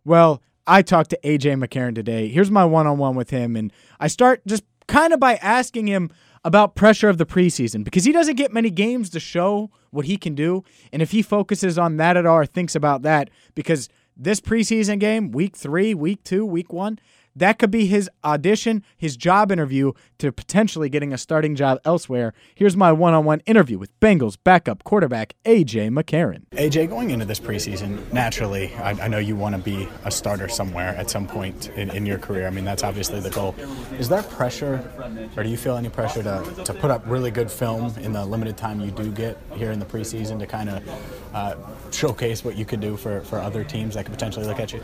Well, 0.03 0.41
I 0.65 0.81
talked 0.81 1.11
to 1.11 1.19
AJ 1.23 1.63
McCarron 1.63 1.93
today. 1.93 2.29
Here's 2.29 2.49
my 2.49 2.65
one 2.65 2.87
on 2.87 2.97
one 2.97 3.15
with 3.15 3.29
him. 3.29 3.55
And 3.55 3.71
I 3.99 4.07
start 4.07 4.41
just 4.47 4.63
kind 4.87 5.13
of 5.13 5.19
by 5.19 5.35
asking 5.35 5.87
him 5.87 6.09
about 6.43 6.75
pressure 6.75 7.09
of 7.09 7.17
the 7.17 7.25
preseason 7.25 7.83
because 7.83 8.05
he 8.05 8.11
doesn't 8.11 8.37
get 8.37 8.51
many 8.51 8.71
games 8.71 9.09
to 9.11 9.19
show 9.19 9.69
what 9.91 10.05
he 10.05 10.17
can 10.17 10.33
do. 10.33 10.63
And 10.91 11.01
if 11.01 11.11
he 11.11 11.21
focuses 11.21 11.77
on 11.77 11.97
that 11.97 12.17
at 12.17 12.25
all 12.25 12.37
or 12.37 12.45
thinks 12.45 12.73
about 12.73 13.03
that, 13.03 13.29
because 13.53 13.87
this 14.15 14.41
preseason 14.41 14.99
game, 14.99 15.31
week 15.31 15.55
three, 15.55 15.93
week 15.93 16.23
two, 16.23 16.45
week 16.45 16.73
one, 16.73 16.99
that 17.37 17.59
could 17.59 17.71
be 17.71 17.85
his 17.85 18.09
audition, 18.23 18.83
his 18.97 19.15
job 19.15 19.51
interview 19.51 19.93
to 20.17 20.31
potentially 20.31 20.89
getting 20.89 21.13
a 21.13 21.17
starting 21.17 21.55
job 21.55 21.79
elsewhere. 21.85 22.33
Here's 22.55 22.75
my 22.75 22.91
one 22.91 23.13
on 23.13 23.25
one 23.25 23.41
interview 23.45 23.77
with 23.77 23.97
Bengals 23.99 24.37
backup 24.43 24.83
quarterback 24.83 25.35
AJ 25.45 25.89
McCarron. 25.89 26.43
AJ, 26.51 26.89
going 26.89 27.11
into 27.11 27.25
this 27.25 27.39
preseason, 27.39 28.11
naturally, 28.11 28.73
I, 28.75 28.91
I 28.91 29.07
know 29.07 29.19
you 29.19 29.35
want 29.35 29.55
to 29.55 29.61
be 29.61 29.87
a 30.03 30.11
starter 30.11 30.47
somewhere 30.47 30.95
at 30.95 31.09
some 31.09 31.27
point 31.27 31.69
in, 31.69 31.89
in 31.91 32.05
your 32.05 32.17
career. 32.17 32.47
I 32.47 32.49
mean, 32.49 32.65
that's 32.65 32.83
obviously 32.83 33.19
the 33.19 33.29
goal. 33.29 33.55
Is 33.99 34.09
there 34.09 34.23
pressure, 34.23 34.89
or 35.35 35.43
do 35.43 35.49
you 35.49 35.57
feel 35.57 35.77
any 35.77 35.89
pressure 35.89 36.23
to, 36.23 36.63
to 36.63 36.73
put 36.73 36.91
up 36.91 37.03
really 37.05 37.31
good 37.31 37.51
film 37.51 37.93
in 37.97 38.13
the 38.13 38.25
limited 38.25 38.57
time 38.57 38.81
you 38.81 38.91
do 38.91 39.11
get 39.11 39.37
here 39.55 39.71
in 39.71 39.79
the 39.79 39.85
preseason 39.85 40.39
to 40.39 40.47
kind 40.47 40.69
of 40.69 41.33
uh, 41.33 41.55
showcase 41.91 42.43
what 42.43 42.55
you 42.55 42.65
could 42.65 42.79
do 42.79 42.97
for, 42.97 43.21
for 43.21 43.39
other 43.39 43.63
teams 43.63 43.93
that 43.95 44.05
could 44.05 44.13
potentially 44.13 44.45
look 44.45 44.59
at 44.59 44.73
you? 44.73 44.81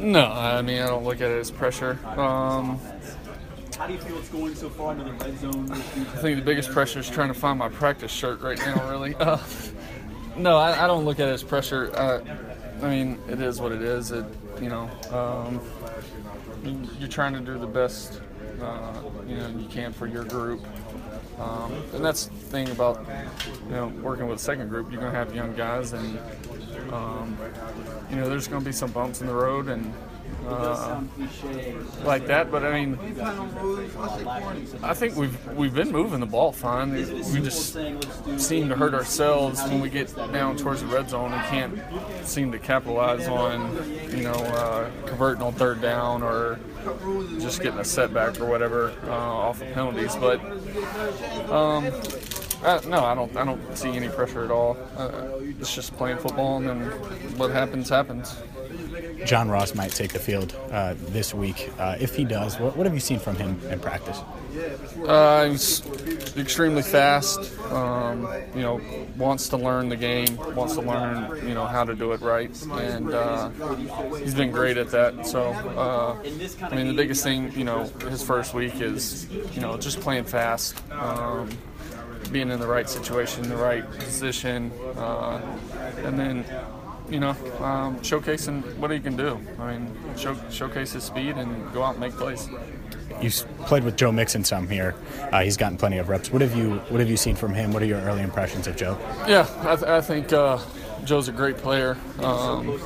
No, 0.00 0.26
I 0.26 0.60
mean 0.62 0.82
I 0.82 0.86
don't 0.86 1.04
look 1.04 1.20
at 1.20 1.30
it 1.30 1.38
as 1.38 1.50
pressure. 1.50 1.93
Um, 2.04 2.78
How 3.78 3.86
do 3.86 3.92
you 3.92 3.98
feel 3.98 4.18
it's 4.18 4.28
going 4.28 4.54
so 4.54 4.68
far 4.70 4.92
into 4.92 5.04
the 5.04 5.12
red 5.12 5.38
zone? 5.38 5.70
I 5.70 5.74
think 5.76 6.38
the 6.38 6.44
biggest 6.44 6.70
pressure 6.70 7.00
is 7.00 7.10
trying 7.10 7.28
to 7.28 7.34
find 7.34 7.58
my 7.58 7.68
practice 7.68 8.12
shirt 8.12 8.40
right 8.40 8.58
now. 8.58 8.88
Really, 8.90 9.14
uh, 9.20 9.38
no, 10.36 10.56
I, 10.56 10.84
I 10.84 10.86
don't 10.86 11.04
look 11.04 11.20
at 11.20 11.28
it 11.28 11.32
as 11.32 11.42
pressure. 11.42 11.90
Uh, 11.94 12.20
I 12.82 12.88
mean, 12.88 13.18
it 13.28 13.40
is 13.40 13.60
what 13.60 13.72
it 13.72 13.82
is. 13.82 14.10
It, 14.10 14.24
you 14.60 14.68
know, 14.68 14.90
um, 15.10 15.60
you- 16.64 16.88
you're 16.98 17.08
trying 17.08 17.32
to 17.34 17.40
do 17.40 17.58
the 17.58 17.66
best 17.66 18.20
uh, 18.62 19.02
you 19.26 19.36
know 19.36 19.48
you 19.48 19.66
can 19.68 19.92
for 19.92 20.06
your 20.06 20.24
group. 20.24 20.60
Um, 21.38 21.72
and 21.92 22.04
that's 22.04 22.26
the 22.26 22.34
thing 22.36 22.70
about 22.70 23.04
you 23.68 23.74
know 23.74 23.88
working 24.02 24.28
with 24.28 24.38
a 24.38 24.42
second 24.42 24.68
group. 24.68 24.92
You're 24.92 25.00
gonna 25.00 25.16
have 25.16 25.34
young 25.34 25.54
guys, 25.54 25.92
and 25.92 26.18
um, 26.92 27.36
you 28.08 28.16
know 28.16 28.28
there's 28.28 28.46
gonna 28.46 28.64
be 28.64 28.70
some 28.72 28.92
bumps 28.92 29.20
in 29.20 29.26
the 29.26 29.34
road 29.34 29.68
and 29.68 29.92
uh, 30.46 31.00
like 32.04 32.26
that. 32.26 32.50
But 32.50 32.64
I 32.64 32.84
mean, 32.84 32.98
I 34.82 34.94
think 34.94 35.16
we've 35.16 35.46
we've 35.54 35.74
been 35.74 35.90
moving 35.90 36.20
the 36.20 36.26
ball 36.26 36.52
fine. 36.52 36.92
We 36.92 37.40
just 37.40 37.74
seem 38.38 38.68
to 38.68 38.76
hurt 38.76 38.94
ourselves 38.94 39.62
when 39.62 39.80
we 39.80 39.90
get 39.90 40.14
down 40.32 40.56
towards 40.56 40.80
the 40.80 40.86
red 40.86 41.10
zone. 41.10 41.32
We 41.32 41.38
can't 41.38 41.80
seem 42.26 42.52
to 42.52 42.58
capitalize 42.58 43.28
on 43.28 43.76
you 44.10 44.22
know 44.22 44.32
uh, 44.32 44.90
converting 45.06 45.42
on 45.42 45.52
third 45.54 45.80
down 45.80 46.22
or 46.22 46.58
just 47.40 47.62
getting 47.62 47.80
a 47.80 47.84
setback 47.84 48.40
or 48.40 48.46
whatever 48.46 48.92
uh, 49.04 49.10
off 49.10 49.62
of 49.62 49.72
penalties. 49.72 50.16
But 50.16 50.40
um, 51.50 51.90
uh, 52.64 52.80
no, 52.86 53.04
I 53.04 53.14
don't. 53.14 53.36
I 53.36 53.44
don't 53.44 53.76
see 53.76 53.90
any 53.90 54.08
pressure 54.08 54.44
at 54.44 54.50
all. 54.50 54.76
Uh, 54.96 55.28
it's 55.60 55.74
just 55.74 55.94
playing 55.96 56.18
football, 56.18 56.56
and 56.56 56.68
then 56.68 56.80
what 57.36 57.50
happens 57.50 57.88
happens. 57.90 58.36
John 59.24 59.48
Ross 59.48 59.74
might 59.74 59.92
take 59.92 60.12
the 60.12 60.18
field 60.18 60.56
uh, 60.70 60.94
this 60.98 61.32
week. 61.34 61.70
Uh, 61.78 61.96
if 61.98 62.14
he 62.14 62.24
does, 62.24 62.58
what, 62.58 62.76
what 62.76 62.86
have 62.86 62.94
you 62.94 63.00
seen 63.00 63.18
from 63.18 63.36
him 63.36 63.60
in 63.70 63.80
practice? 63.80 64.20
Uh, 65.06 65.48
he's 65.50 65.82
extremely 66.36 66.82
fast. 66.82 67.58
Um, 67.70 68.28
you 68.54 68.62
know, 68.62 68.80
wants 69.16 69.48
to 69.48 69.56
learn 69.56 69.88
the 69.88 69.96
game, 69.96 70.36
wants 70.54 70.74
to 70.74 70.80
learn, 70.80 71.46
you 71.46 71.54
know, 71.54 71.66
how 71.66 71.84
to 71.84 71.94
do 71.94 72.12
it 72.12 72.20
right, 72.20 72.50
and 72.72 73.12
uh, 73.12 73.50
he's 74.18 74.34
been 74.34 74.50
great 74.50 74.76
at 74.76 74.90
that. 74.90 75.26
So, 75.26 75.42
uh, 75.42 76.16
I 76.62 76.74
mean, 76.76 76.88
the 76.88 76.94
biggest 76.94 77.24
thing, 77.24 77.52
you 77.52 77.64
know, 77.64 77.84
his 78.08 78.22
first 78.22 78.54
week 78.54 78.80
is, 78.80 79.28
you 79.30 79.60
know, 79.60 79.76
just 79.76 80.00
playing 80.00 80.24
fast, 80.24 80.80
um, 80.92 81.48
being 82.30 82.50
in 82.50 82.60
the 82.60 82.66
right 82.66 82.88
situation, 82.88 83.48
the 83.48 83.56
right 83.56 83.88
position, 83.92 84.70
uh, 84.96 85.40
and 86.04 86.18
then 86.18 86.44
you 87.08 87.20
know, 87.20 87.30
um, 87.60 87.98
showcasing 88.00 88.76
what 88.76 88.90
he 88.90 89.00
can 89.00 89.16
do. 89.16 89.40
I 89.58 89.72
mean, 89.72 89.94
show, 90.16 90.36
showcase 90.50 90.92
his 90.92 91.04
speed 91.04 91.36
and 91.36 91.72
go 91.72 91.82
out 91.82 91.92
and 91.92 92.00
make 92.00 92.12
plays. 92.12 92.48
You've 93.20 93.34
played 93.66 93.84
with 93.84 93.96
Joe 93.96 94.12
Mixon 94.12 94.44
some 94.44 94.68
here. 94.68 94.94
Uh, 95.32 95.42
he's 95.42 95.56
gotten 95.56 95.78
plenty 95.78 95.98
of 95.98 96.08
reps. 96.08 96.32
What 96.32 96.42
have 96.42 96.56
you 96.56 96.76
What 96.88 97.00
have 97.00 97.08
you 97.08 97.16
seen 97.16 97.36
from 97.36 97.54
him? 97.54 97.72
What 97.72 97.82
are 97.82 97.86
your 97.86 98.00
early 98.00 98.22
impressions 98.22 98.66
of 98.66 98.76
Joe? 98.76 98.98
Yeah, 99.28 99.48
I, 99.60 99.76
th- 99.76 99.88
I 99.88 100.00
think 100.00 100.32
uh, 100.32 100.58
Joe's 101.04 101.28
a 101.28 101.32
great 101.32 101.58
player. 101.58 101.96
Um, 102.20 102.80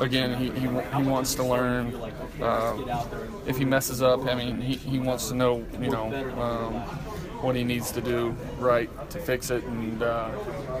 again, 0.00 0.36
he, 0.36 0.50
he, 0.50 0.66
he, 0.66 1.02
wants 1.02 1.34
to 1.36 1.44
learn. 1.44 1.94
Uh, 2.40 3.06
if 3.46 3.58
he 3.58 3.64
messes 3.64 4.02
up, 4.02 4.26
I 4.26 4.34
mean, 4.34 4.60
he, 4.60 4.74
he 4.76 4.98
wants 4.98 5.28
to 5.28 5.34
know, 5.34 5.64
you 5.80 5.90
know, 5.90 6.12
um, 6.40 7.07
what 7.42 7.56
he 7.56 7.64
needs 7.64 7.90
to 7.92 8.00
do 8.00 8.36
right 8.58 8.88
to 9.10 9.18
fix 9.18 9.50
it, 9.50 9.62
and 9.64 10.02
uh, 10.02 10.30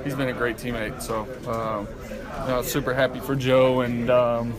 he's 0.02 0.14
been 0.14 0.28
a 0.28 0.32
great 0.32 0.56
teammate. 0.56 1.02
So, 1.02 1.20
um, 1.50 1.88
you 2.44 2.48
know, 2.48 2.62
super 2.62 2.94
happy 2.94 3.20
for 3.20 3.34
Joe, 3.34 3.80
and 3.80 4.10
um, 4.10 4.54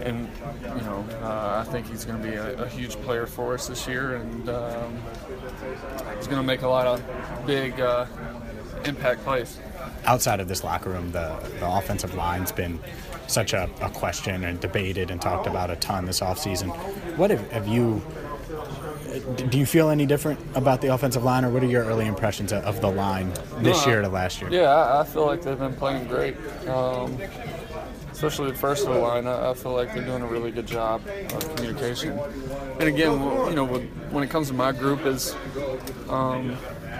and 0.00 0.28
you 0.62 0.82
know, 0.82 1.04
uh, 1.22 1.64
I 1.66 1.70
think 1.70 1.86
he's 1.88 2.04
going 2.04 2.22
to 2.22 2.28
be 2.28 2.34
a, 2.34 2.62
a, 2.62 2.68
huge 2.68 2.96
player 3.02 3.26
for 3.26 3.54
us 3.54 3.66
this 3.66 3.86
year, 3.86 4.16
and 4.16 4.48
um, 4.48 4.98
he's 6.16 6.26
going 6.26 6.40
to 6.40 6.46
make 6.46 6.62
a 6.62 6.68
lot 6.68 6.86
of 6.86 7.46
big 7.46 7.78
uh, 7.80 8.06
impact 8.84 9.22
plays. 9.24 9.58
Outside 10.04 10.40
of 10.40 10.48
this 10.48 10.64
locker 10.64 10.90
room, 10.90 11.12
the, 11.12 11.36
the 11.58 11.70
offensive 11.70 12.14
line's 12.14 12.52
been 12.52 12.78
such 13.26 13.52
a, 13.52 13.68
a 13.80 13.90
question 13.90 14.44
and 14.44 14.58
debated 14.60 15.10
and 15.10 15.20
talked 15.20 15.46
about 15.46 15.70
a 15.70 15.76
ton 15.76 16.06
this 16.06 16.20
offseason. 16.20 16.74
What 17.16 17.30
have, 17.30 17.50
have 17.52 17.68
you 17.68 18.02
do 19.36 19.58
you 19.58 19.66
feel 19.66 19.90
any 19.90 20.06
different 20.06 20.40
about 20.54 20.80
the 20.80 20.88
offensive 20.88 21.24
line, 21.24 21.44
or 21.44 21.50
what 21.50 21.62
are 21.62 21.66
your 21.66 21.84
early 21.84 22.06
impressions 22.06 22.52
of 22.52 22.80
the 22.80 22.90
line 22.90 23.32
this 23.58 23.84
no, 23.86 23.92
year 23.92 24.02
to 24.02 24.08
last 24.08 24.40
year? 24.40 24.50
Yeah, 24.50 24.98
I 24.98 25.04
feel 25.04 25.26
like 25.26 25.42
they've 25.42 25.58
been 25.58 25.74
playing 25.74 26.06
great. 26.06 26.36
Um, 26.68 27.18
especially 28.12 28.50
the 28.50 28.58
first 28.58 28.86
of 28.86 28.92
the 28.92 29.00
line, 29.00 29.26
I, 29.26 29.54
feel 29.54 29.72
like 29.72 29.94
they're 29.94 30.04
doing 30.04 30.20
a 30.20 30.26
really 30.26 30.50
good 30.50 30.66
job 30.66 31.00
of 31.06 31.56
communication. 31.56 32.18
And 32.78 32.82
again, 32.82 33.12
you 33.12 33.54
know, 33.54 33.66
when 34.10 34.22
it 34.22 34.28
comes 34.28 34.48
to 34.48 34.54
my 34.54 34.72
group, 34.72 35.06
is 35.06 35.34
um, 36.10 36.54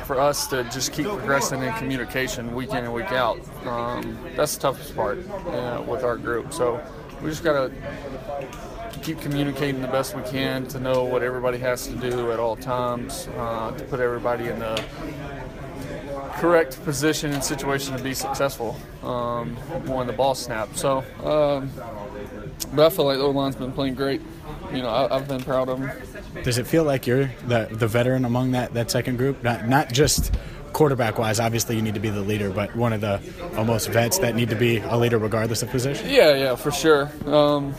for 0.06 0.18
us 0.18 0.46
to 0.46 0.64
just 0.64 0.92
keep 0.92 1.06
progressing 1.06 1.62
in 1.62 1.74
communication 1.74 2.54
week 2.54 2.70
in 2.70 2.78
and 2.78 2.94
week 2.94 3.12
out. 3.12 3.38
Um, 3.66 4.18
that's 4.34 4.54
the 4.54 4.62
toughest 4.62 4.96
part 4.96 5.18
uh, 5.28 5.84
with 5.86 6.04
our 6.04 6.16
group. 6.16 6.54
So 6.54 6.82
we 7.22 7.28
just 7.28 7.44
got 7.44 7.68
to 7.68 8.48
keep 9.02 9.20
communicating 9.20 9.80
the 9.80 9.88
best 9.88 10.14
we 10.14 10.22
can 10.22 10.66
to 10.68 10.80
know 10.80 11.04
what 11.04 11.22
everybody 11.22 11.58
has 11.58 11.86
to 11.86 11.94
do 11.96 12.32
at 12.32 12.38
all 12.38 12.56
times 12.56 13.28
uh, 13.36 13.70
to 13.72 13.84
put 13.84 14.00
everybody 14.00 14.48
in 14.48 14.58
the 14.58 14.82
correct 16.34 16.82
position 16.84 17.32
and 17.32 17.42
situation 17.42 17.96
to 17.96 18.02
be 18.02 18.14
successful 18.14 18.76
um, 19.02 19.56
when 19.86 20.06
the 20.06 20.12
ball 20.12 20.34
snaps. 20.34 20.80
So, 20.80 20.98
um, 21.22 21.70
but 22.74 22.86
I 22.86 22.90
feel 22.90 23.04
like 23.04 23.18
the 23.18 23.24
O 23.24 23.30
line's 23.30 23.56
been 23.56 23.72
playing 23.72 23.94
great. 23.94 24.20
You 24.72 24.82
know, 24.82 24.88
I, 24.88 25.18
have 25.18 25.28
been 25.28 25.42
proud 25.42 25.68
of 25.68 25.80
them. 25.80 25.90
Does 26.44 26.58
it 26.58 26.66
feel 26.66 26.84
like 26.84 27.06
you're 27.06 27.30
the 27.48 27.68
the 27.70 27.88
veteran 27.88 28.24
among 28.24 28.52
that 28.52 28.72
that 28.74 28.90
second 28.90 29.16
group? 29.16 29.42
Not 29.42 29.68
not 29.68 29.92
just 29.92 30.32
quarterback 30.72 31.18
wise. 31.18 31.40
Obviously, 31.40 31.76
you 31.76 31.82
need 31.82 31.94
to 31.94 32.00
be 32.00 32.10
the 32.10 32.20
leader, 32.20 32.50
but 32.50 32.74
one 32.76 32.92
of 32.92 33.00
the 33.00 33.20
almost 33.56 33.88
vets 33.88 34.18
that 34.18 34.34
need 34.34 34.50
to 34.50 34.56
be 34.56 34.78
a 34.78 34.96
leader 34.96 35.18
regardless 35.18 35.62
of 35.62 35.70
position. 35.70 36.08
Yeah, 36.08 36.34
yeah, 36.34 36.54
for 36.54 36.70
sure. 36.70 37.10
Um, 37.26 37.74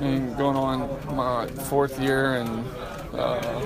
Mean, 0.00 0.34
going 0.34 0.56
on 0.56 1.14
my 1.14 1.46
fourth 1.46 2.00
year 2.00 2.36
and 2.36 2.64
uh, 3.12 3.60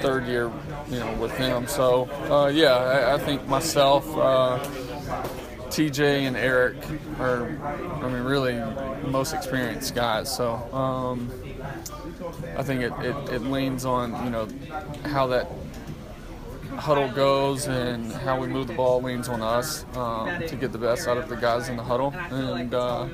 third 0.00 0.26
year, 0.26 0.52
you 0.90 0.98
know, 0.98 1.12
with 1.14 1.32
him. 1.32 1.66
So 1.66 2.08
uh, 2.30 2.48
yeah, 2.48 2.74
I, 2.74 3.14
I, 3.14 3.18
think 3.18 3.46
myself, 3.48 4.06
uh, 4.16 4.58
TJ, 5.70 6.26
and 6.26 6.36
Eric 6.36 6.76
are, 7.18 7.46
I 8.02 8.08
mean, 8.10 8.24
really 8.24 8.54
the 8.54 9.08
most 9.08 9.32
experienced 9.32 9.94
guys. 9.94 10.34
So 10.34 10.54
um, 10.72 11.30
I 12.56 12.62
think 12.62 12.82
it, 12.82 12.92
it, 13.00 13.16
it 13.32 13.42
leans 13.42 13.84
on 13.84 14.24
you 14.24 14.30
know 14.30 14.48
how 15.04 15.26
that 15.28 15.50
huddle 16.76 17.10
goes 17.10 17.66
and 17.66 18.12
how 18.12 18.38
we 18.38 18.46
move 18.46 18.68
the 18.68 18.74
ball 18.74 19.02
leans 19.02 19.28
on 19.28 19.42
us 19.42 19.84
um, 19.96 20.28
to 20.46 20.56
get 20.56 20.72
the 20.72 20.78
best 20.78 21.08
out 21.08 21.16
of 21.16 21.28
the 21.28 21.36
guys 21.36 21.68
in 21.68 21.76
the 21.76 21.82
huddle 21.82 22.14
and 22.30 22.72
uh, 22.74 23.08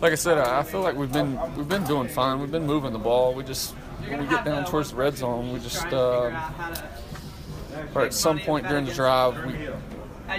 like 0.00 0.12
I 0.12 0.16
said, 0.16 0.38
I 0.38 0.62
feel 0.62 0.80
like 0.80 0.96
we've 0.96 1.12
been 1.12 1.38
we've 1.56 1.68
been 1.68 1.84
doing 1.84 2.08
fine. 2.08 2.40
We've 2.40 2.50
been 2.50 2.66
moving 2.66 2.92
the 2.92 2.98
ball. 2.98 3.34
We 3.34 3.44
just 3.44 3.72
when 4.08 4.20
we 4.20 4.26
get 4.26 4.44
down 4.44 4.64
towards 4.64 4.90
the 4.90 4.96
red 4.96 5.16
zone, 5.16 5.52
we 5.52 5.60
just 5.60 5.86
uh, 5.86 6.50
or 7.94 8.02
at 8.02 8.14
some 8.14 8.38
point 8.38 8.66
during 8.68 8.84
the 8.84 8.92
drive, 8.92 9.44
we 9.44 9.68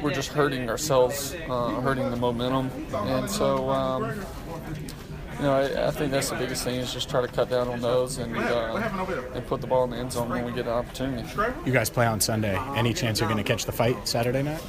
we're 0.02 0.14
just 0.14 0.30
hurting 0.30 0.70
ourselves, 0.70 1.36
uh, 1.50 1.82
hurting 1.82 2.10
the 2.10 2.18
momentum, 2.18 2.72
and 2.94 3.30
so. 3.30 3.70
Um, 3.70 4.14
you 5.40 5.46
know, 5.46 5.54
I, 5.54 5.88
I, 5.88 5.92
think 5.92 6.12
that's 6.12 6.30
the 6.30 6.36
biggest 6.36 6.66
thing 6.66 6.76
is 6.76 6.92
just 6.92 7.10
try 7.10 7.22
to 7.22 7.28
cut 7.30 7.50
down 7.50 7.70
on 7.70 7.80
those 7.80 8.18
and 8.18 8.36
uh, 8.36 8.76
and 9.34 9.48
put 9.48 9.62
the 9.62 9.68
ball 9.68 9.86
in 9.86 9.92
the 9.92 9.96
end 9.96 10.12
zone 10.12 10.28
when 10.28 10.44
we 10.44 10.52
get 10.52 10.66
an 10.66 10.74
opportunity. 10.74 11.26
You 11.66 11.72
guys 11.72 11.90
play 11.90 12.06
on 12.06 12.20
Sunday. 12.20 12.60
Any 12.76 12.94
chance 12.94 13.22
you're 13.22 13.30
going 13.30 13.42
to 13.42 13.48
catch 13.48 13.64
the 13.64 13.72
fight 13.72 14.06
Saturday 14.06 14.44
night? 14.44 14.62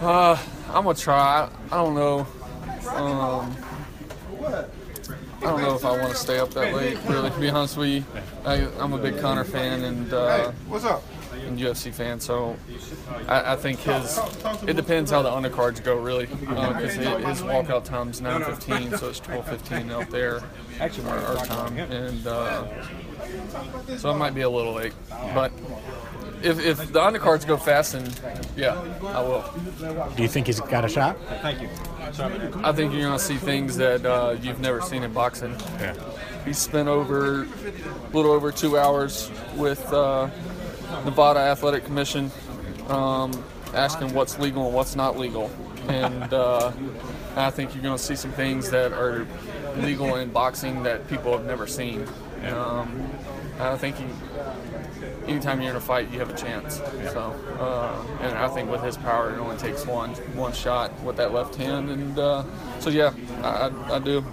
Uh, 0.00 0.38
I'm 0.68 0.84
gonna 0.84 0.94
try. 0.94 1.50
I 1.70 1.76
don't 1.76 1.94
know. 1.94 2.26
Um, 2.88 3.56
I 5.42 5.50
don't 5.50 5.62
know 5.62 5.74
if 5.74 5.84
I 5.84 5.90
want 6.00 6.10
to 6.10 6.16
stay 6.16 6.38
up 6.38 6.50
that 6.54 6.74
late. 6.74 6.98
Really, 7.06 7.30
to 7.30 7.38
be 7.38 7.48
honest 7.48 7.76
with 7.76 7.88
you, 7.88 8.04
I, 8.44 8.56
am 8.82 8.92
a 8.92 8.98
big 8.98 9.18
Conor 9.20 9.44
fan 9.44 9.84
and 9.84 10.12
uh, 10.12 10.50
what's 10.66 10.84
up? 10.84 11.02
And 11.46 11.58
UFC 11.58 11.92
fan, 11.92 12.18
so 12.18 12.56
I, 13.28 13.52
I, 13.52 13.56
think 13.56 13.78
his. 13.80 14.18
It 14.66 14.74
depends 14.74 15.10
how 15.10 15.22
the 15.22 15.30
undercards 15.30 15.84
go, 15.84 15.96
really, 15.96 16.26
because 16.26 16.98
uh, 16.98 17.18
his 17.18 17.42
walkout 17.42 17.84
time's 17.84 18.20
9:15, 18.20 18.98
so 18.98 19.08
it's 19.10 19.20
12:15 19.20 19.92
out 19.92 20.10
there, 20.10 20.40
our, 20.80 21.18
our 21.18 21.46
time, 21.46 21.78
and 21.78 22.26
uh, 22.26 22.66
so 23.98 24.10
it 24.10 24.16
might 24.16 24.34
be 24.34 24.40
a 24.40 24.50
little 24.50 24.72
late, 24.72 24.94
but 25.34 25.52
if, 26.42 26.64
if 26.64 26.92
the 26.92 27.00
undercards 27.00 27.46
go 27.46 27.56
fast, 27.56 27.92
then 27.92 28.10
yeah, 28.56 28.80
I 29.04 29.20
will. 29.20 29.44
Do 30.16 30.22
you 30.22 30.28
think 30.28 30.46
he's 30.46 30.60
got 30.60 30.84
a 30.84 30.88
shot? 30.88 31.16
Thank 31.42 31.60
you. 31.62 31.68
I 32.08 32.72
think 32.72 32.92
you're 32.92 33.02
going 33.02 33.18
to 33.18 33.24
see 33.24 33.36
things 33.36 33.76
that 33.78 34.06
uh, 34.06 34.36
you've 34.40 34.60
never 34.60 34.80
seen 34.80 35.02
in 35.02 35.12
boxing. 35.12 35.54
Yeah. 35.80 35.94
He 36.44 36.52
spent 36.52 36.88
over 36.88 37.42
a 37.42 37.46
little 38.12 38.30
over 38.30 38.52
two 38.52 38.78
hours 38.78 39.30
with 39.56 39.84
uh, 39.92 40.30
Nevada 41.04 41.40
Athletic 41.40 41.84
Commission 41.84 42.30
um, 42.88 43.44
asking 43.74 44.14
what's 44.14 44.38
legal 44.38 44.66
and 44.66 44.74
what's 44.74 44.94
not 44.94 45.18
legal. 45.18 45.50
And 45.88 46.32
uh, 46.32 46.72
I 47.34 47.50
think 47.50 47.74
you're 47.74 47.82
going 47.82 47.96
to 47.96 48.02
see 48.02 48.16
some 48.16 48.32
things 48.32 48.70
that 48.70 48.92
are 48.92 49.26
legal 49.78 50.16
in 50.16 50.30
boxing 50.30 50.84
that 50.84 51.08
people 51.08 51.36
have 51.36 51.44
never 51.46 51.66
seen. 51.66 52.06
Um, 52.52 53.10
I 53.58 53.76
think 53.76 53.96
he 53.96 54.04
anytime 55.26 55.60
you're 55.60 55.70
in 55.70 55.76
a 55.76 55.80
fight, 55.80 56.10
you 56.10 56.18
have 56.18 56.30
a 56.30 56.36
chance. 56.36 56.80
Yeah. 56.80 57.10
So, 57.10 57.20
uh, 57.58 58.04
and 58.20 58.36
I 58.36 58.48
think 58.48 58.70
with 58.70 58.82
his 58.82 58.96
power, 58.96 59.32
it 59.32 59.38
only 59.38 59.56
takes 59.56 59.86
one 59.86 60.10
one 60.34 60.52
shot 60.52 60.98
with 61.02 61.16
that 61.16 61.32
left 61.32 61.54
hand, 61.56 61.90
and 61.90 62.18
uh, 62.18 62.44
so 62.80 62.90
yeah, 62.90 63.12
I, 63.42 63.70
I, 63.94 63.98
do 63.98 64.24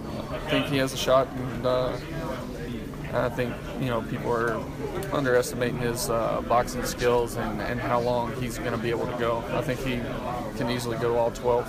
think 0.48 0.66
he 0.66 0.76
has 0.78 0.92
a 0.92 0.96
shot, 0.96 1.28
and 1.28 1.66
uh, 1.66 1.96
I 3.12 3.28
think 3.28 3.54
you 3.80 3.86
know 3.86 4.02
people 4.02 4.32
are 4.32 4.62
underestimating 5.12 5.78
his 5.78 6.10
uh, 6.10 6.42
boxing 6.48 6.84
skills 6.84 7.36
and, 7.36 7.60
and 7.62 7.80
how 7.80 8.00
long 8.00 8.34
he's 8.40 8.58
going 8.58 8.72
to 8.72 8.78
be 8.78 8.90
able 8.90 9.06
to 9.06 9.18
go. 9.18 9.44
I 9.50 9.62
think 9.62 9.80
he 9.80 10.00
can 10.56 10.70
easily 10.70 10.98
go 10.98 11.16
all 11.16 11.30
12. 11.30 11.66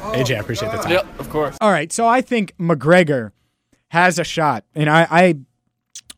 AJ, 0.00 0.36
I 0.36 0.38
appreciate 0.38 0.72
the 0.72 0.78
time. 0.78 0.92
Yep, 0.92 1.20
of 1.20 1.28
course. 1.28 1.58
All 1.60 1.70
right, 1.70 1.92
so 1.92 2.06
I 2.06 2.22
think 2.22 2.56
McGregor 2.58 3.32
has 3.88 4.18
a 4.18 4.24
shot, 4.24 4.64
and 4.74 4.88
I, 4.88 5.06
I 5.10 5.36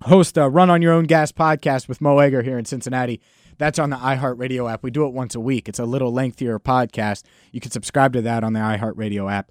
host 0.03 0.37
a 0.37 0.49
Run 0.49 0.71
on 0.71 0.83
Your 0.83 0.93
Own 0.93 1.05
Gas 1.05 1.33
podcast 1.33 1.89
with 1.89 2.01
Mo 2.01 2.19
Egger 2.19 2.43
here 2.43 2.59
in 2.59 2.65
Cincinnati. 2.65 3.21
That's 3.59 3.79
on 3.79 3.91
the 3.91 3.97
iHeartRadio 3.97 4.71
app. 4.71 4.83
We 4.83 4.91
do 4.91 5.07
it 5.07 5.13
once 5.13 5.35
a 5.35 5.41
week. 5.41 5.69
It's 5.69 5.79
a 5.79 5.85
little 5.85 6.13
lengthier 6.13 6.59
podcast. 6.59 7.25
You 7.53 7.61
can 7.61 7.71
subscribe 7.71 8.13
to 8.15 8.23
that 8.23 8.45
on 8.45 8.53
the 8.53 8.61
iHeartRadio 8.61 9.31
app. 9.31 9.51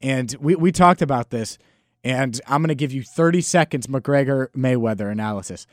And 0.00 0.34
we, 0.40 0.56
we 0.56 0.72
talked 0.72 1.02
about 1.02 1.30
this, 1.30 1.58
and 2.02 2.40
I'm 2.46 2.60
going 2.60 2.68
to 2.68 2.74
give 2.74 2.92
you 2.92 3.02
30 3.02 3.40
seconds 3.40 3.86
McGregor 3.86 4.48
Mayweather 4.48 5.10
analysis. 5.10 5.66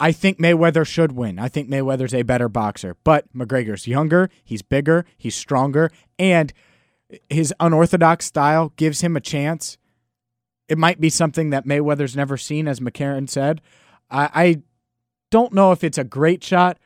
I 0.00 0.12
think 0.12 0.38
Mayweather 0.38 0.86
should 0.86 1.12
win. 1.12 1.38
I 1.38 1.48
think 1.48 1.68
Mayweather's 1.68 2.14
a 2.14 2.22
better 2.22 2.48
boxer, 2.48 2.96
but 3.04 3.32
McGregor's 3.34 3.86
younger, 3.86 4.30
he's 4.44 4.62
bigger, 4.62 5.04
he's 5.16 5.34
stronger, 5.34 5.90
and 6.18 6.52
his 7.28 7.52
unorthodox 7.58 8.26
style 8.26 8.72
gives 8.76 9.00
him 9.00 9.16
a 9.16 9.20
chance. 9.20 9.78
It 10.68 10.78
might 10.78 11.00
be 11.00 11.10
something 11.10 11.50
that 11.50 11.66
Mayweather's 11.66 12.16
never 12.16 12.36
seen, 12.36 12.68
as 12.68 12.80
McCarron 12.80 13.28
said. 13.28 13.60
I, 14.10 14.30
I 14.34 14.62
don't 15.30 15.52
know 15.52 15.72
if 15.72 15.82
it's 15.82 15.98
a 15.98 16.04
great 16.04 16.44
shot, 16.44 16.78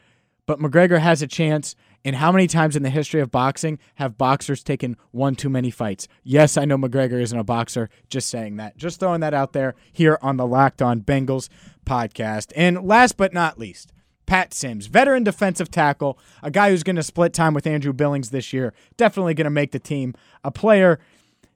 but 0.46 0.58
McGregor 0.58 1.00
has 1.00 1.22
a 1.22 1.26
chance. 1.26 1.74
And 2.04 2.16
how 2.16 2.32
many 2.32 2.48
times 2.48 2.74
in 2.74 2.82
the 2.82 2.90
history 2.90 3.20
of 3.20 3.30
boxing 3.30 3.78
have 3.94 4.18
boxers 4.18 4.64
taken 4.64 4.96
one 5.12 5.36
too 5.36 5.48
many 5.48 5.70
fights? 5.70 6.08
Yes, 6.24 6.56
I 6.56 6.64
know 6.64 6.76
McGregor 6.76 7.20
isn't 7.20 7.38
a 7.38 7.44
boxer. 7.44 7.88
Just 8.08 8.28
saying 8.28 8.56
that. 8.56 8.76
Just 8.76 8.98
throwing 8.98 9.20
that 9.20 9.34
out 9.34 9.52
there 9.52 9.76
here 9.92 10.18
on 10.20 10.36
the 10.36 10.46
Locked 10.46 10.82
On 10.82 11.00
Bengals 11.00 11.48
podcast. 11.86 12.52
And 12.56 12.84
last 12.84 13.16
but 13.16 13.32
not 13.32 13.58
least, 13.58 13.92
Pat 14.26 14.52
Sims, 14.52 14.86
veteran 14.86 15.22
defensive 15.22 15.70
tackle, 15.70 16.18
a 16.42 16.50
guy 16.50 16.70
who's 16.70 16.82
going 16.82 16.96
to 16.96 17.02
split 17.04 17.32
time 17.32 17.54
with 17.54 17.66
Andrew 17.68 17.92
Billings 17.92 18.30
this 18.30 18.52
year. 18.52 18.72
Definitely 18.96 19.34
going 19.34 19.44
to 19.44 19.50
make 19.50 19.70
the 19.70 19.78
team. 19.78 20.14
A 20.42 20.50
player 20.50 20.98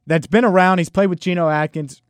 that's 0.07 0.29
been 0.29 0.45
around. 0.45 0.79
He's 0.79 0.91
played 0.91 1.09
with 1.09 1.21
Geno 1.21 1.49
Atkins. 1.49 2.03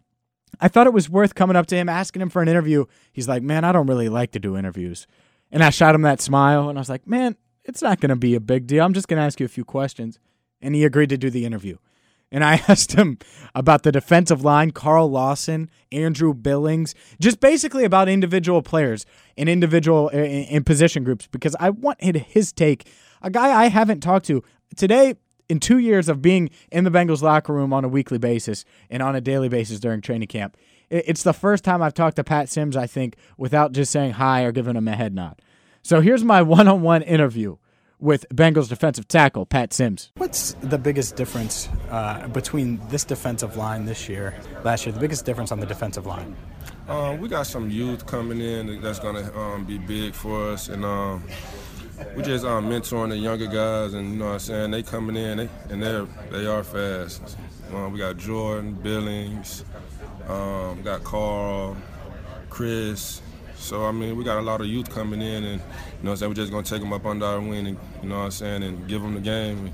I 0.61 0.69
thought 0.69 0.87
it 0.87 0.93
was 0.93 1.11
worth 1.11 1.35
coming 1.35 1.57
up 1.57 1.67
to 1.67 1.77
him, 1.77 1.89
asking 1.89 2.23
him 2.23 2.31
for 2.31 2.43
an 2.43 2.49
interview. 2.49 2.87
He's 3.13 3.29
like, 3.29 3.43
Man, 3.43 3.65
I 3.65 3.73
don't 3.73 3.87
really 3.87 4.09
like 4.09 4.33
to 4.33 4.39
do 4.39 4.57
interviews. 4.57 5.07
And 5.51 5.63
I 5.63 5.71
shot 5.71 5.95
him 5.95 6.03
that 6.03 6.21
smile, 6.21 6.69
and 6.69 6.79
I 6.79 6.81
was 6.81 6.89
like, 6.89 7.07
Man, 7.07 7.37
it's 7.65 7.83
not 7.83 8.01
going 8.01 8.11
to 8.11 8.17
be 8.17 8.35
a 8.35 8.41
big 8.41 8.67
deal. 8.67 8.85
I'm 8.85 8.95
just 8.95 9.09
going 9.09 9.19
to 9.19 9.25
ask 9.25 9.41
you 9.41 9.47
a 9.47 9.51
few 9.51 9.65
questions. 9.65 10.19
And 10.61 10.75
he 10.75 10.85
agreed 10.85 11.11
to 11.11 11.19
do 11.19 11.31
the 11.31 11.45
interview. 11.45 11.77
And 12.31 12.45
I 12.45 12.55
asked 12.69 12.93
him 12.93 13.19
about 13.55 13.83
the 13.83 13.93
defensive 13.93 14.45
line, 14.45 14.71
Carl 14.71 15.11
Lawson, 15.11 15.71
Andrew 15.93 16.35
Billings, 16.35 16.95
just 17.21 17.41
basically 17.41 17.85
about 17.85 18.09
individual 18.09 18.63
players 18.63 19.07
and 19.37 19.49
individual 19.49 20.09
in 20.09 20.65
position 20.65 21.05
groups 21.05 21.29
because 21.29 21.57
I 21.61 21.71
wanted 21.71 22.17
his 22.17 22.53
take. 22.53 22.89
A 23.23 23.31
guy 23.31 23.49
I 23.49 23.69
haven't 23.69 24.01
talked 24.01 24.27
to 24.27 24.43
today 24.77 25.15
in 25.49 25.61
two 25.61 25.79
years 25.79 26.09
of 26.09 26.23
being 26.23 26.51
in 26.71 26.85
the 26.85 26.91
Bengals 26.91 27.23
locker 27.23 27.53
room 27.53 27.73
on 27.73 27.85
a 27.85 27.89
weekly 27.89 28.19
basis 28.19 28.65
and 28.91 29.03
on 29.03 29.15
a 29.15 29.21
daily 29.21 29.49
basis 29.49 29.81
during 29.81 30.01
training 30.01 30.29
camp. 30.29 30.57
It's 30.89 31.25
the 31.25 31.33
first 31.33 31.65
time 31.65 31.83
I've 31.83 31.95
talked 31.95 32.17
to 32.17 32.25
Pat 32.25 32.49
Sims, 32.49 32.77
I 32.77 32.87
think, 32.87 33.17
without 33.37 33.73
just 33.73 33.91
saying 33.91 34.13
hi 34.13 34.43
or 34.43 34.53
giving 34.53 34.77
him 34.77 34.87
a 34.87 34.95
head 34.95 35.15
nod. 35.15 35.41
So 35.83 36.01
here's 36.01 36.25
my 36.25 36.43
one 36.43 36.69
on 36.69 36.83
one 36.83 37.03
interview 37.03 37.57
with 37.99 38.27
Bengals 38.29 38.69
defensive 38.69 39.09
tackle 39.09 39.47
Pat 39.47 39.73
Sims. 39.73 40.13
What's 40.17 40.53
the 40.61 40.79
biggest 40.79 41.17
difference 41.17 41.69
uh, 41.91 42.29
between 42.29 42.81
this 42.89 43.05
defensive 43.05 43.57
line 43.57 43.85
this 43.85 44.09
year, 44.09 44.35
last 44.65 44.87
year? 44.87 44.93
The 44.93 45.01
biggest 45.01 45.25
difference 45.25 45.51
on 45.51 45.61
the 45.61 45.67
defensive 45.67 46.07
line? 46.07 46.37
Uh, 46.89 47.17
we 47.19 47.29
got 47.29 47.47
some 47.47 47.69
youth 47.69 48.07
coming 48.07 48.41
in 48.41 48.81
that's 48.81 49.01
going 49.01 49.17
to 49.17 49.39
um, 49.39 49.65
be 49.65 49.79
big 49.79 50.15
for 50.15 50.51
us, 50.51 50.69
and 50.69 50.85
um, 50.85 51.25
we 52.17 52.23
just 52.23 52.45
um, 52.45 52.69
mentoring 52.69 53.11
the 53.11 53.17
younger 53.17 53.47
guys, 53.47 53.95
and 53.95 54.13
you 54.13 54.17
know 54.19 54.27
what 54.27 54.33
I'm 54.33 54.39
saying 54.39 54.71
they 54.71 54.83
coming 54.83 55.17
in, 55.17 55.39
they, 55.39 55.49
and 55.71 55.83
they 55.83 56.07
they 56.31 56.47
are 56.47 56.63
fast. 56.63 57.37
Uh, 57.75 57.89
we 57.89 57.99
got 57.99 58.17
Jordan 58.17 58.75
Billings, 58.75 59.65
um, 60.29 60.83
got 60.83 61.03
Carl, 61.05 61.77
Chris, 62.49 63.21
so 63.57 63.85
I 63.85 63.93
mean, 63.93 64.17
we 64.17 64.25
got 64.25 64.39
a 64.39 64.43
lot 64.43 64.61
of 64.61 64.67
youth 64.67 64.91
coming 64.91 65.21
in, 65.21 65.45
and 65.45 65.45
you 65.45 65.59
know, 65.59 65.63
what 65.63 66.11
I'm 66.11 66.17
saying 66.17 66.31
we're 66.31 66.35
just 66.35 66.53
gonna 66.53 66.63
take 66.63 66.81
them 66.81 66.93
up 66.93 67.05
under 67.05 67.27
our 67.27 67.41
wing, 67.41 67.67
and 67.67 67.79
you 68.03 68.09
know, 68.09 68.19
what 68.19 68.25
I'm 68.25 68.31
saying, 68.31 68.63
and 68.63 68.87
give 68.89 69.03
them 69.03 69.15
the 69.15 69.21
game. 69.21 69.73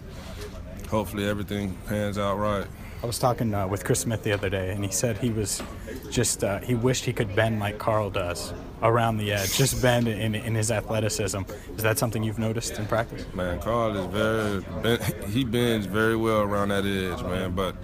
And 0.79 0.87
hopefully, 0.87 1.29
everything 1.29 1.77
pans 1.87 2.19
out 2.19 2.39
right. 2.39 2.67
I 3.03 3.07
was 3.07 3.19
talking 3.19 3.53
uh, 3.53 3.67
with 3.67 3.85
Chris 3.85 4.01
Smith 4.01 4.23
the 4.23 4.33
other 4.33 4.49
day, 4.49 4.71
and 4.71 4.85
he 4.85 4.93
said 4.93 5.19
he 5.19 5.31
was 5.31 5.61
just 6.09 6.45
uh, 6.45 6.61
he 6.61 6.77
wished 6.77 7.05
he 7.05 7.13
could 7.13 7.35
bend 7.35 7.59
like 7.59 7.79
Carl 7.79 8.11
does 8.11 8.55
around 8.81 9.17
the 9.17 9.33
edge, 9.33 9.57
just 9.57 9.83
bend 9.83 10.07
in, 10.07 10.37
in 10.37 10.55
his 10.55 10.71
athleticism. 10.71 11.41
Is 11.77 11.83
that 11.83 11.99
something 11.99 12.23
you've 12.23 12.39
noticed 12.39 12.79
in 12.79 12.87
practice? 12.87 13.25
Man, 13.35 13.61
Carl 13.61 13.97
is 13.97 14.07
very 14.07 15.03
he 15.31 15.43
bends 15.43 15.87
very 15.87 16.15
well 16.15 16.43
around 16.43 16.69
that 16.69 16.85
edge, 16.85 17.21
man. 17.25 17.57
But 17.57 17.75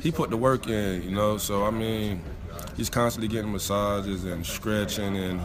he 0.00 0.10
put 0.10 0.30
the 0.30 0.36
work 0.36 0.66
in, 0.66 1.04
you 1.04 1.12
know. 1.12 1.38
So 1.38 1.64
I 1.64 1.70
mean, 1.70 2.20
he's 2.76 2.90
constantly 2.90 3.28
getting 3.28 3.52
massages 3.52 4.24
and 4.24 4.44
stretching, 4.44 5.16
and 5.16 5.40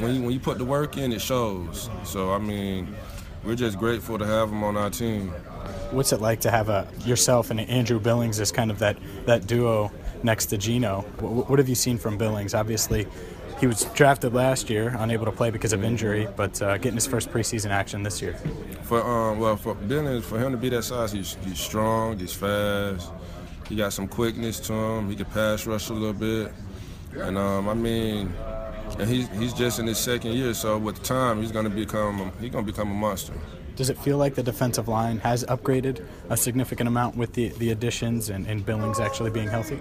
when 0.00 0.16
you, 0.16 0.22
when 0.22 0.32
you 0.32 0.40
put 0.40 0.58
the 0.58 0.64
work 0.64 0.96
in, 0.96 1.12
it 1.12 1.20
shows. 1.20 1.88
So 2.02 2.32
I 2.32 2.38
mean, 2.38 2.96
we're 3.44 3.54
just 3.54 3.78
grateful 3.78 4.18
to 4.18 4.26
have 4.26 4.48
him 4.48 4.64
on 4.64 4.76
our 4.76 4.90
team. 4.90 5.32
What's 5.90 6.12
it 6.12 6.20
like 6.20 6.40
to 6.42 6.50
have 6.50 6.68
a 6.68 6.88
yourself 7.04 7.50
and 7.50 7.60
Andrew 7.60 7.98
Billings 7.98 8.38
as 8.40 8.52
kind 8.52 8.70
of 8.70 8.78
that 8.78 8.96
that 9.26 9.46
duo 9.46 9.90
next 10.22 10.46
to 10.46 10.58
Geno? 10.58 11.02
What, 11.18 11.50
what 11.50 11.58
have 11.58 11.68
you 11.68 11.74
seen 11.74 11.98
from 11.98 12.16
Billings? 12.16 12.54
Obviously, 12.54 13.06
he 13.60 13.66
was 13.66 13.84
drafted 13.94 14.32
last 14.32 14.70
year, 14.70 14.94
unable 14.98 15.26
to 15.26 15.32
play 15.32 15.50
because 15.50 15.72
of 15.72 15.84
injury, 15.84 16.26
but 16.36 16.60
uh, 16.62 16.78
getting 16.78 16.94
his 16.94 17.06
first 17.06 17.30
preseason 17.30 17.70
action 17.70 18.02
this 18.02 18.22
year. 18.22 18.34
For 18.84 19.02
um, 19.02 19.38
well, 19.38 19.56
for 19.56 19.74
Billings, 19.74 20.24
for 20.24 20.38
him 20.38 20.52
to 20.52 20.58
be 20.58 20.70
that 20.70 20.82
size, 20.82 21.12
he's, 21.12 21.36
he's 21.44 21.60
strong, 21.60 22.18
he's 22.18 22.32
fast, 22.32 23.10
he 23.68 23.76
got 23.76 23.92
some 23.92 24.08
quickness 24.08 24.60
to 24.60 24.72
him. 24.72 25.10
He 25.10 25.16
can 25.16 25.26
pass 25.26 25.66
rush 25.66 25.90
a 25.90 25.92
little 25.92 26.14
bit, 26.14 26.52
and 27.16 27.36
um, 27.36 27.68
I 27.68 27.74
mean, 27.74 28.32
and 29.00 29.10
he's 29.10 29.28
he's 29.30 29.52
just 29.52 29.78
in 29.78 29.86
his 29.86 29.98
second 29.98 30.32
year, 30.32 30.54
so 30.54 30.78
with 30.78 31.02
time, 31.02 31.40
he's 31.40 31.52
gonna 31.52 31.70
become 31.70 32.20
a, 32.20 32.30
he's 32.40 32.50
gonna 32.50 32.66
become 32.66 32.90
a 32.90 32.94
monster. 32.94 33.32
Does 33.76 33.88
it 33.88 33.96
feel 33.96 34.18
like 34.18 34.34
the 34.34 34.42
defensive 34.42 34.88
line 34.88 35.18
has 35.20 35.44
upgraded 35.44 36.04
a 36.28 36.36
significant 36.36 36.86
amount 36.86 37.16
with 37.16 37.32
the, 37.32 37.48
the 37.48 37.70
additions 37.70 38.28
and, 38.28 38.46
and 38.46 38.66
Billings 38.66 39.00
actually 39.00 39.30
being 39.30 39.48
healthy? 39.48 39.80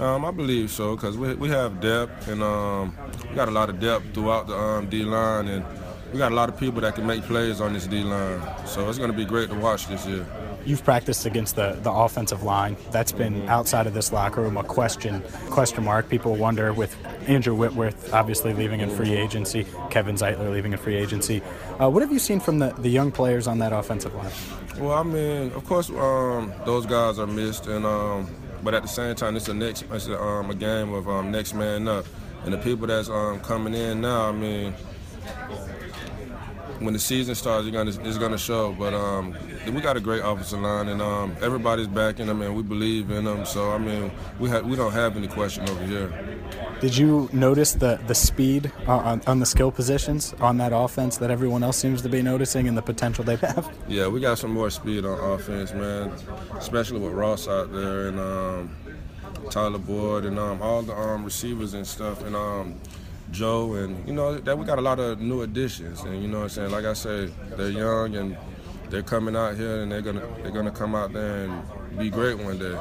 Um, 0.00 0.24
I 0.24 0.30
believe 0.30 0.70
so 0.70 0.96
because 0.96 1.18
we, 1.18 1.34
we 1.34 1.48
have 1.50 1.80
depth 1.80 2.28
and 2.28 2.42
um, 2.42 2.96
we 3.28 3.36
got 3.36 3.48
a 3.48 3.50
lot 3.50 3.68
of 3.68 3.80
depth 3.80 4.14
throughout 4.14 4.46
the 4.46 4.56
um, 4.56 4.88
D 4.88 5.02
line 5.04 5.48
and 5.48 5.64
we 6.12 6.18
got 6.18 6.32
a 6.32 6.34
lot 6.34 6.48
of 6.48 6.58
people 6.58 6.80
that 6.80 6.94
can 6.94 7.06
make 7.06 7.22
plays 7.24 7.60
on 7.60 7.74
this 7.74 7.86
D 7.86 8.02
line. 8.02 8.40
So 8.66 8.88
it's 8.88 8.98
going 8.98 9.10
to 9.10 9.16
be 9.16 9.24
great 9.24 9.50
to 9.50 9.56
watch 9.56 9.88
this 9.88 10.06
year. 10.06 10.26
You've 10.64 10.82
practiced 10.82 11.26
against 11.26 11.56
the, 11.56 11.78
the 11.82 11.92
offensive 11.92 12.42
line. 12.42 12.76
That's 12.90 13.12
been 13.12 13.48
outside 13.48 13.86
of 13.86 13.94
this 13.94 14.12
locker 14.12 14.40
room 14.40 14.56
a 14.56 14.64
question 14.64 15.22
question 15.50 15.84
mark. 15.84 16.08
People 16.08 16.34
wonder 16.36 16.72
with 16.72 16.96
Andrew 17.26 17.54
Whitworth 17.54 18.12
obviously 18.12 18.52
leaving 18.52 18.80
in 18.80 18.90
free 18.90 19.14
agency, 19.14 19.66
Kevin 19.90 20.16
Zeitler 20.16 20.52
leaving 20.52 20.72
in 20.72 20.78
free 20.78 20.96
agency. 20.96 21.42
Uh, 21.80 21.90
what 21.90 22.02
have 22.02 22.12
you 22.12 22.18
seen 22.18 22.40
from 22.40 22.58
the, 22.58 22.70
the 22.78 22.88
young 22.88 23.10
players 23.10 23.46
on 23.46 23.58
that 23.58 23.72
offensive 23.72 24.14
line? 24.14 24.30
Well, 24.78 24.92
I 24.92 25.02
mean, 25.02 25.52
of 25.52 25.64
course, 25.64 25.90
um, 25.90 26.52
those 26.64 26.86
guys 26.86 27.18
are 27.18 27.26
missed, 27.26 27.66
and 27.66 27.86
um, 27.86 28.28
but 28.62 28.74
at 28.74 28.82
the 28.82 28.88
same 28.88 29.14
time, 29.14 29.36
it's 29.36 29.48
a 29.48 29.54
next 29.54 29.84
it's 29.90 30.06
a, 30.06 30.20
um, 30.20 30.50
a 30.50 30.54
game 30.54 30.92
of 30.92 31.08
um, 31.08 31.30
next 31.30 31.54
man 31.54 31.86
up, 31.88 32.06
and 32.44 32.52
the 32.52 32.58
people 32.58 32.86
that's 32.86 33.08
um, 33.08 33.40
coming 33.40 33.74
in 33.74 34.00
now. 34.00 34.28
I 34.28 34.32
mean, 34.32 34.74
when 36.80 36.92
the 36.92 36.98
season 36.98 37.34
starts, 37.34 37.68
gonna, 37.70 37.90
it's 37.90 38.18
going 38.18 38.32
to 38.32 38.38
show. 38.38 38.72
But 38.72 38.94
um, 38.94 39.34
we 39.72 39.80
got 39.80 39.96
a 39.96 40.00
great 40.00 40.22
offensive 40.24 40.60
line, 40.60 40.88
and 40.88 41.00
um, 41.00 41.36
everybody's 41.40 41.86
backing 41.86 42.26
them, 42.26 42.42
and 42.42 42.56
we 42.56 42.62
believe 42.62 43.10
in 43.10 43.24
them. 43.24 43.44
So 43.46 43.70
I 43.70 43.78
mean, 43.78 44.10
we 44.38 44.50
ha- 44.50 44.60
we 44.60 44.76
don't 44.76 44.92
have 44.92 45.16
any 45.16 45.28
question 45.28 45.68
over 45.68 45.84
here. 45.84 46.33
Did 46.84 46.98
you 46.98 47.30
notice 47.32 47.72
the 47.72 47.98
the 48.06 48.14
speed 48.14 48.70
on, 48.86 49.22
on 49.26 49.40
the 49.40 49.46
skill 49.46 49.72
positions 49.72 50.34
on 50.38 50.58
that 50.58 50.70
offense 50.74 51.16
that 51.16 51.30
everyone 51.30 51.62
else 51.62 51.78
seems 51.78 52.02
to 52.02 52.10
be 52.10 52.20
noticing, 52.20 52.68
and 52.68 52.76
the 52.76 52.82
potential 52.82 53.24
they 53.24 53.36
have? 53.36 53.74
Yeah, 53.88 54.08
we 54.08 54.20
got 54.20 54.36
some 54.36 54.52
more 54.52 54.68
speed 54.68 55.06
on 55.06 55.18
offense, 55.18 55.72
man. 55.72 56.12
Especially 56.58 57.00
with 57.00 57.14
Ross 57.14 57.48
out 57.48 57.72
there 57.72 58.08
and 58.08 58.20
um, 58.20 58.76
Tyler 59.48 59.78
Boyd 59.78 60.26
and 60.26 60.38
um, 60.38 60.60
all 60.60 60.82
the 60.82 60.94
um, 60.94 61.24
receivers 61.24 61.72
and 61.72 61.86
stuff, 61.86 62.22
and 62.22 62.36
um, 62.36 62.74
Joe, 63.30 63.72
and 63.76 64.06
you 64.06 64.12
know 64.12 64.36
that 64.36 64.58
we 64.58 64.66
got 64.66 64.78
a 64.78 64.82
lot 64.82 64.98
of 64.98 65.22
new 65.22 65.40
additions, 65.40 66.02
and 66.02 66.20
you 66.20 66.28
know 66.28 66.40
what 66.40 66.44
I'm 66.44 66.50
saying. 66.50 66.70
Like 66.70 66.84
I 66.84 66.92
said, 66.92 67.32
they're 67.56 67.70
young 67.70 68.14
and 68.14 68.36
they're 68.90 69.02
coming 69.02 69.34
out 69.36 69.56
here, 69.56 69.80
and 69.80 69.90
they're 69.90 70.02
gonna 70.02 70.26
they're 70.42 70.52
gonna 70.52 70.70
come 70.70 70.94
out 70.94 71.14
there 71.14 71.44
and 71.44 71.62
be 71.98 72.10
great 72.10 72.38
one 72.38 72.58
day. 72.58 72.78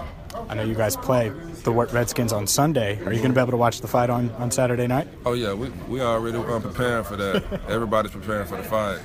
I 0.49 0.56
know 0.56 0.63
you 0.63 0.76
guys 0.76 0.95
play 0.95 1.30
the 1.63 1.71
Redskins 1.71 2.34
on 2.34 2.47
Sunday. 2.47 2.97
Are 3.06 3.13
you 3.13 3.19
going 3.19 3.32
to 3.32 3.36
be 3.36 3.39
able 3.39 3.52
to 3.52 3.58
watch 3.58 3.82
the 3.82 3.88
fight 3.88 4.10
on, 4.10 4.30
on 4.32 4.52
Saturday 4.52 4.88
night? 4.88 5.08
Oh 5.26 5.34
yeah, 5.34 5.54
we 5.54 5.69
we 5.88 6.02
already 6.02 6.38
um, 6.38 6.62
preparing 6.62 7.04
for 7.04 7.15
that. 7.17 7.43
Everybody's 7.67 8.12
preparing 8.12 8.47
for 8.47 8.58
the 8.58 8.63
fight. 8.63 8.99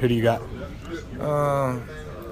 Who 0.00 0.08
do 0.08 0.14
you 0.14 0.22
got? 0.22 0.40
Uh, 1.20 1.78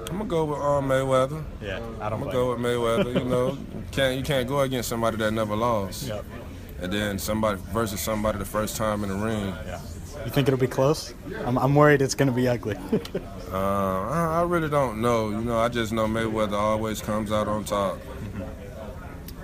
I'm 0.09 0.17
gonna 0.17 0.25
go 0.25 0.45
with 0.45 0.59
um, 0.59 0.87
Mayweather. 0.87 1.43
Yeah, 1.61 1.77
I 1.99 2.09
don't. 2.09 2.13
I'm 2.13 2.19
gonna 2.19 2.31
go 2.31 2.51
with 2.51 2.59
Mayweather. 2.59 3.13
You 3.13 3.25
know, 3.25 3.57
can't 3.91 4.17
you 4.17 4.23
can't 4.23 4.47
go 4.47 4.61
against 4.61 4.89
somebody 4.89 5.17
that 5.17 5.31
never 5.31 5.55
lost. 5.55 6.07
Yep. 6.07 6.25
And 6.79 6.93
then 6.93 7.19
somebody 7.19 7.59
versus 7.73 7.99
somebody 7.99 8.37
the 8.37 8.45
first 8.45 8.77
time 8.77 9.03
in 9.03 9.09
the 9.09 9.15
ring. 9.15 9.47
Yeah. 9.65 9.81
You 10.25 10.31
think 10.31 10.47
it'll 10.47 10.59
be 10.59 10.67
close? 10.67 11.13
I'm, 11.45 11.57
I'm 11.57 11.75
worried 11.75 12.01
it's 12.01 12.15
going 12.15 12.27
to 12.27 12.33
be 12.33 12.47
ugly. 12.47 12.75
uh, 13.51 13.57
I, 13.57 14.39
I 14.39 14.43
really 14.43 14.69
don't 14.69 15.01
know. 15.01 15.29
You 15.29 15.41
know, 15.41 15.57
I 15.57 15.69
just 15.69 15.93
know 15.93 16.05
Mayweather 16.05 16.53
always 16.53 17.01
comes 17.01 17.31
out 17.31 17.47
on 17.47 17.63
top. 17.63 17.97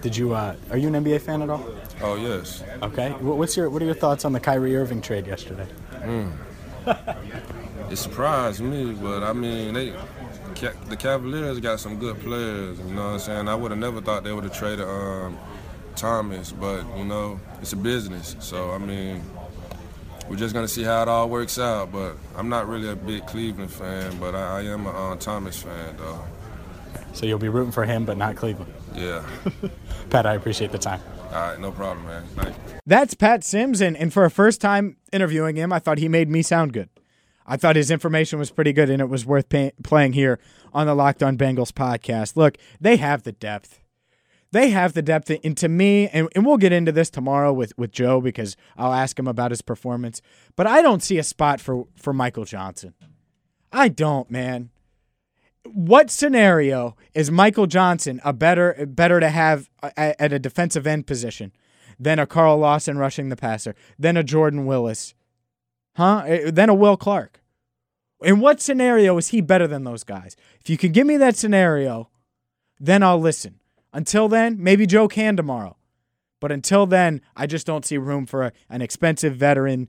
Did 0.02 0.18
you? 0.18 0.34
Uh, 0.34 0.56
are 0.70 0.78
you 0.78 0.90
an 0.90 1.02
NBA 1.02 1.22
fan 1.22 1.42
at 1.42 1.50
all? 1.50 1.66
Oh 2.02 2.16
yes. 2.16 2.62
Okay. 2.82 3.12
What's 3.12 3.56
your 3.56 3.70
What 3.70 3.82
are 3.82 3.86
your 3.86 3.94
thoughts 3.94 4.26
on 4.26 4.34
the 4.34 4.40
Kyrie 4.42 4.76
Irving 4.76 5.02
trade 5.02 5.26
yesterday? 5.26 5.66
Mm. 6.02 6.34
it 7.90 7.96
surprised 7.96 8.60
me, 8.60 8.94
but 8.94 9.24
I 9.24 9.32
mean, 9.32 9.74
they 9.74 9.96
the 10.90 10.98
Cavaliers 10.98 11.60
got 11.62 11.80
some 11.80 12.00
good 12.00 12.20
players. 12.20 12.80
You 12.80 12.94
know 12.94 13.06
what 13.06 13.14
I'm 13.14 13.20
saying? 13.20 13.48
I 13.48 13.56
would 13.56 13.72
have 13.72 13.80
never 13.80 14.02
thought 14.02 14.26
they 14.26 14.34
would 14.34 14.44
have 14.44 14.54
traded 14.54 14.86
um, 14.86 15.38
Thomas, 15.96 16.52
but 16.52 16.84
you 16.98 17.06
know, 17.06 17.40
it's 17.62 17.72
a 17.74 17.78
business. 17.78 18.36
So 18.40 18.72
I 18.72 18.78
mean, 18.78 19.24
we're 20.34 20.40
just 20.40 20.56
gonna 20.56 20.68
see 20.68 20.82
how 20.82 21.04
it 21.04 21.08
all 21.08 21.30
works 21.30 21.60
out. 21.60 21.92
But 21.92 22.18
I'm 22.36 22.50
not 22.50 22.68
really 22.68 22.90
a 22.90 22.96
big 22.96 23.28
Cleveland 23.28 23.70
fan, 23.70 24.18
but 24.20 24.34
I, 24.34 24.62
I 24.62 24.62
am 24.64 24.88
a 24.88 25.12
uh, 25.12 25.16
Thomas 25.18 25.62
fan, 25.62 25.96
though. 25.98 26.26
So 27.14 27.28
you'll 27.28 27.38
be 27.38 27.50
rooting 27.50 27.72
for 27.72 27.86
him, 27.86 28.04
but 28.04 28.18
not 28.18 28.36
Cleveland. 28.36 28.74
Yeah. 28.96 29.24
Pat, 30.10 30.26
I 30.26 30.34
appreciate 30.34 30.72
the 30.72 30.80
time. 30.80 31.00
All 31.26 31.34
right, 31.34 31.60
no 31.60 31.72
problem, 31.72 32.08
man. 32.08 32.24
Thank 32.36 32.56
you. 32.56 32.80
That's 32.88 33.14
Pat 33.14 33.44
Sims, 33.44 33.80
and, 33.80 33.96
and 33.96 34.12
for 34.12 34.26
a 34.26 34.32
first 34.32 34.60
time 34.60 34.98
interviewing 35.12 35.56
him, 35.56 35.72
I 35.72 35.78
thought 35.78 36.00
he 36.00 36.10
made 36.10 36.30
me 36.30 36.42
sound 36.42 36.74
good. 36.74 36.90
I 37.46 37.56
thought 37.56 37.76
his 37.76 37.92
information 37.92 38.40
was 38.40 38.50
pretty 38.50 38.74
good, 38.74 38.90
and 38.90 39.02
it 39.04 39.10
was 39.10 39.28
worth 39.28 39.50
pay- 39.50 39.74
playing 39.84 40.14
here 40.14 40.40
on 40.74 40.88
the 40.88 40.96
Locked 40.96 41.22
On 41.22 41.38
Bengals 41.38 41.72
podcast. 41.72 42.36
Look, 42.36 42.58
they 42.82 42.98
have 42.98 43.22
the 43.22 43.34
depth. 43.34 43.83
They 44.54 44.70
have 44.70 44.94
the 44.94 45.02
depth, 45.02 45.32
and 45.44 45.58
to 45.58 45.68
me, 45.68 46.08
and, 46.10 46.30
and 46.36 46.46
we'll 46.46 46.58
get 46.58 46.72
into 46.72 46.92
this 46.92 47.10
tomorrow 47.10 47.52
with, 47.52 47.76
with 47.76 47.92
Joe 47.92 48.22
because 48.22 48.56
I'll 48.78 48.94
ask 48.94 49.18
him 49.18 49.28
about 49.28 49.50
his 49.50 49.64
performance. 49.64 50.22
But 50.56 50.68
I 50.68 50.84
don't 50.84 51.02
see 51.02 51.18
a 51.18 51.24
spot 51.24 51.60
for 51.60 51.88
for 51.96 52.14
Michael 52.14 52.46
Johnson. 52.46 52.94
I 53.72 53.88
don't, 53.88 54.30
man. 54.30 54.70
What 55.66 56.12
scenario 56.12 56.96
is 57.16 57.32
Michael 57.32 57.66
Johnson 57.66 58.22
a 58.24 58.32
better 58.32 58.86
better 58.86 59.20
to 59.20 59.30
have 59.30 59.72
at, 59.82 60.22
at 60.22 60.34
a 60.34 60.38
defensive 60.38 60.86
end 60.86 61.08
position 61.08 61.52
than 61.98 62.20
a 62.20 62.28
Carl 62.28 62.58
Lawson 62.58 63.00
rushing 63.00 63.30
the 63.30 63.36
passer, 63.36 63.74
than 63.98 64.18
a 64.18 64.24
Jordan 64.24 64.68
Willis, 64.68 65.16
huh? 65.96 66.26
Eh, 66.28 66.52
Than 66.52 66.70
a 66.70 66.76
Will 66.76 66.96
Clarke. 66.96 67.42
In 68.22 68.40
what 68.40 68.62
scenario 68.62 69.18
is 69.18 69.30
he 69.30 69.42
better 69.42 69.66
than 69.66 69.84
those 69.84 70.04
guys? 70.04 70.36
If 70.62 70.70
you 70.70 70.78
can 70.78 70.92
give 70.92 71.08
me 71.08 71.18
that 71.18 71.38
scenario, 71.38 72.12
then 72.80 73.02
I'll 73.02 73.20
listen. 73.20 73.60
Until 73.94 74.28
then, 74.28 74.58
maybe 74.60 74.86
Joe 74.86 75.08
can 75.08 75.38
tomorrow. 75.38 75.78
But 76.40 76.52
until 76.52 76.86
then, 76.86 77.22
I 77.38 77.48
just 77.48 77.66
don't 77.66 77.86
see 77.86 77.98
room 77.98 78.26
for 78.26 78.44
a, 78.44 78.52
an 78.70 78.82
expensive 78.82 79.36
veteran 79.36 79.88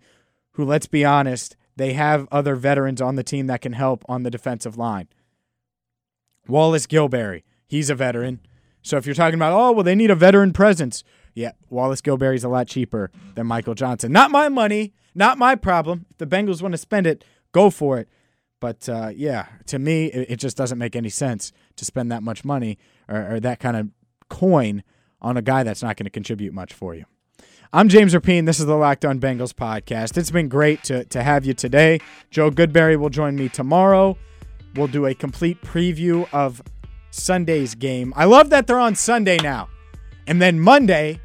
who, 0.52 0.64
let's 0.64 0.86
be 0.86 1.04
honest, 1.04 1.56
they 1.74 1.94
have 1.94 2.28
other 2.30 2.54
veterans 2.54 3.00
on 3.00 3.16
the 3.16 3.24
team 3.24 3.48
that 3.48 3.62
can 3.62 3.72
help 3.72 4.04
on 4.08 4.22
the 4.22 4.30
defensive 4.30 4.76
line. 4.76 5.08
Wallace 6.46 6.86
Gilberry, 6.86 7.42
he's 7.66 7.90
a 7.90 7.94
veteran. 7.94 8.40
So 8.82 8.96
if 8.98 9.06
you're 9.06 9.14
talking 9.14 9.34
about, 9.34 9.52
oh, 9.52 9.72
well, 9.72 9.82
they 9.82 9.94
need 9.94 10.10
a 10.10 10.14
veteran 10.14 10.52
presence, 10.52 11.02
yeah, 11.34 11.52
Wallace 11.70 12.02
Gilberry's 12.02 12.44
a 12.44 12.48
lot 12.48 12.68
cheaper 12.68 13.10
than 13.34 13.46
Michael 13.46 13.74
Johnson. 13.74 14.12
Not 14.12 14.30
my 14.30 14.48
money, 14.48 14.92
not 15.14 15.38
my 15.38 15.56
problem. 15.56 16.06
If 16.10 16.18
the 16.18 16.26
Bengals 16.26 16.62
want 16.62 16.72
to 16.72 16.78
spend 16.78 17.06
it, 17.06 17.24
go 17.50 17.70
for 17.70 17.98
it. 17.98 18.08
But 18.64 18.88
uh, 18.88 19.10
yeah, 19.14 19.48
to 19.66 19.78
me, 19.78 20.06
it, 20.06 20.30
it 20.30 20.36
just 20.36 20.56
doesn't 20.56 20.78
make 20.78 20.96
any 20.96 21.10
sense 21.10 21.52
to 21.76 21.84
spend 21.84 22.10
that 22.10 22.22
much 22.22 22.46
money 22.46 22.78
or, 23.08 23.34
or 23.34 23.40
that 23.40 23.60
kind 23.60 23.76
of 23.76 23.90
coin 24.30 24.82
on 25.20 25.36
a 25.36 25.42
guy 25.42 25.64
that's 25.64 25.82
not 25.82 25.98
going 25.98 26.06
to 26.06 26.10
contribute 26.10 26.54
much 26.54 26.72
for 26.72 26.94
you. 26.94 27.04
I'm 27.74 27.90
James 27.90 28.14
Rapien. 28.14 28.46
This 28.46 28.60
is 28.60 28.64
the 28.64 28.74
Locked 28.74 29.04
On 29.04 29.20
Bengals 29.20 29.52
podcast. 29.52 30.16
It's 30.16 30.30
been 30.30 30.48
great 30.48 30.82
to, 30.84 31.04
to 31.04 31.22
have 31.22 31.44
you 31.44 31.52
today. 31.52 32.00
Joe 32.30 32.50
Goodberry 32.50 32.98
will 32.98 33.10
join 33.10 33.36
me 33.36 33.50
tomorrow. 33.50 34.16
We'll 34.76 34.86
do 34.86 35.04
a 35.04 35.14
complete 35.14 35.60
preview 35.60 36.26
of 36.32 36.62
Sunday's 37.10 37.74
game. 37.74 38.14
I 38.16 38.24
love 38.24 38.48
that 38.48 38.66
they're 38.66 38.78
on 38.78 38.94
Sunday 38.94 39.36
now. 39.42 39.68
And 40.26 40.40
then 40.40 40.58
Monday, 40.58 41.20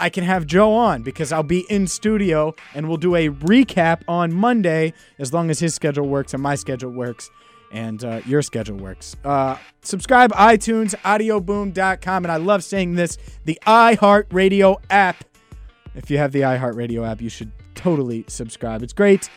I 0.00 0.08
can 0.08 0.24
have 0.24 0.46
Joe 0.46 0.72
on 0.72 1.02
because 1.02 1.32
I'll 1.32 1.42
be 1.42 1.60
in 1.68 1.86
studio 1.86 2.54
and 2.74 2.88
we'll 2.88 2.96
do 2.96 3.14
a 3.14 3.28
recap 3.28 4.02
on 4.08 4.32
Monday 4.32 4.94
as 5.18 5.32
long 5.32 5.50
as 5.50 5.60
his 5.60 5.74
schedule 5.74 6.08
works 6.08 6.34
and 6.34 6.42
my 6.42 6.54
schedule 6.54 6.90
works 6.90 7.30
and 7.70 8.02
uh, 8.02 8.20
your 8.26 8.42
schedule 8.42 8.76
works. 8.76 9.16
Uh, 9.24 9.56
subscribe 9.82 10.32
iTunes, 10.32 10.94
audioboom.com, 11.02 12.24
and 12.24 12.32
I 12.32 12.36
love 12.36 12.64
saying 12.64 12.94
this 12.94 13.18
the 13.44 13.58
iHeartRadio 13.66 14.80
app. 14.90 15.24
If 15.94 16.10
you 16.10 16.18
have 16.18 16.32
the 16.32 16.40
iHeartRadio 16.40 17.08
app, 17.08 17.20
you 17.20 17.28
should 17.28 17.52
totally 17.74 18.24
subscribe. 18.28 18.82
It's 18.82 18.92
great 18.92 19.28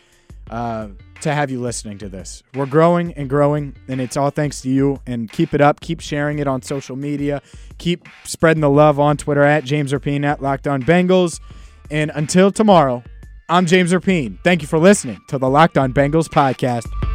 uh, 0.50 0.88
to 1.20 1.32
have 1.32 1.50
you 1.50 1.60
listening 1.60 1.98
to 1.98 2.08
this. 2.08 2.42
We're 2.54 2.66
growing 2.66 3.12
and 3.14 3.28
growing, 3.30 3.74
and 3.88 4.00
it's 4.00 4.16
all 4.16 4.30
thanks 4.30 4.60
to 4.62 4.68
you. 4.68 5.00
And 5.06 5.30
keep 5.30 5.54
it 5.54 5.60
up. 5.60 5.80
Keep 5.80 6.00
sharing 6.00 6.38
it 6.38 6.46
on 6.46 6.62
social 6.62 6.96
media. 6.96 7.42
Keep 7.78 8.08
spreading 8.24 8.60
the 8.60 8.70
love 8.70 9.00
on 9.00 9.16
Twitter 9.16 9.42
at 9.42 9.64
James 9.64 9.92
Rapien 9.92 10.24
at 10.24 10.42
Locked 10.42 10.66
On 10.66 10.82
Bengals. 10.82 11.40
And 11.90 12.10
until 12.14 12.50
tomorrow, 12.50 13.02
I'm 13.48 13.66
James 13.66 13.92
Rapien. 13.92 14.38
Thank 14.42 14.62
you 14.62 14.68
for 14.68 14.78
listening 14.78 15.20
to 15.28 15.38
the 15.38 15.48
Locked 15.48 15.78
On 15.78 15.92
Bengals 15.92 16.28
podcast. 16.28 17.13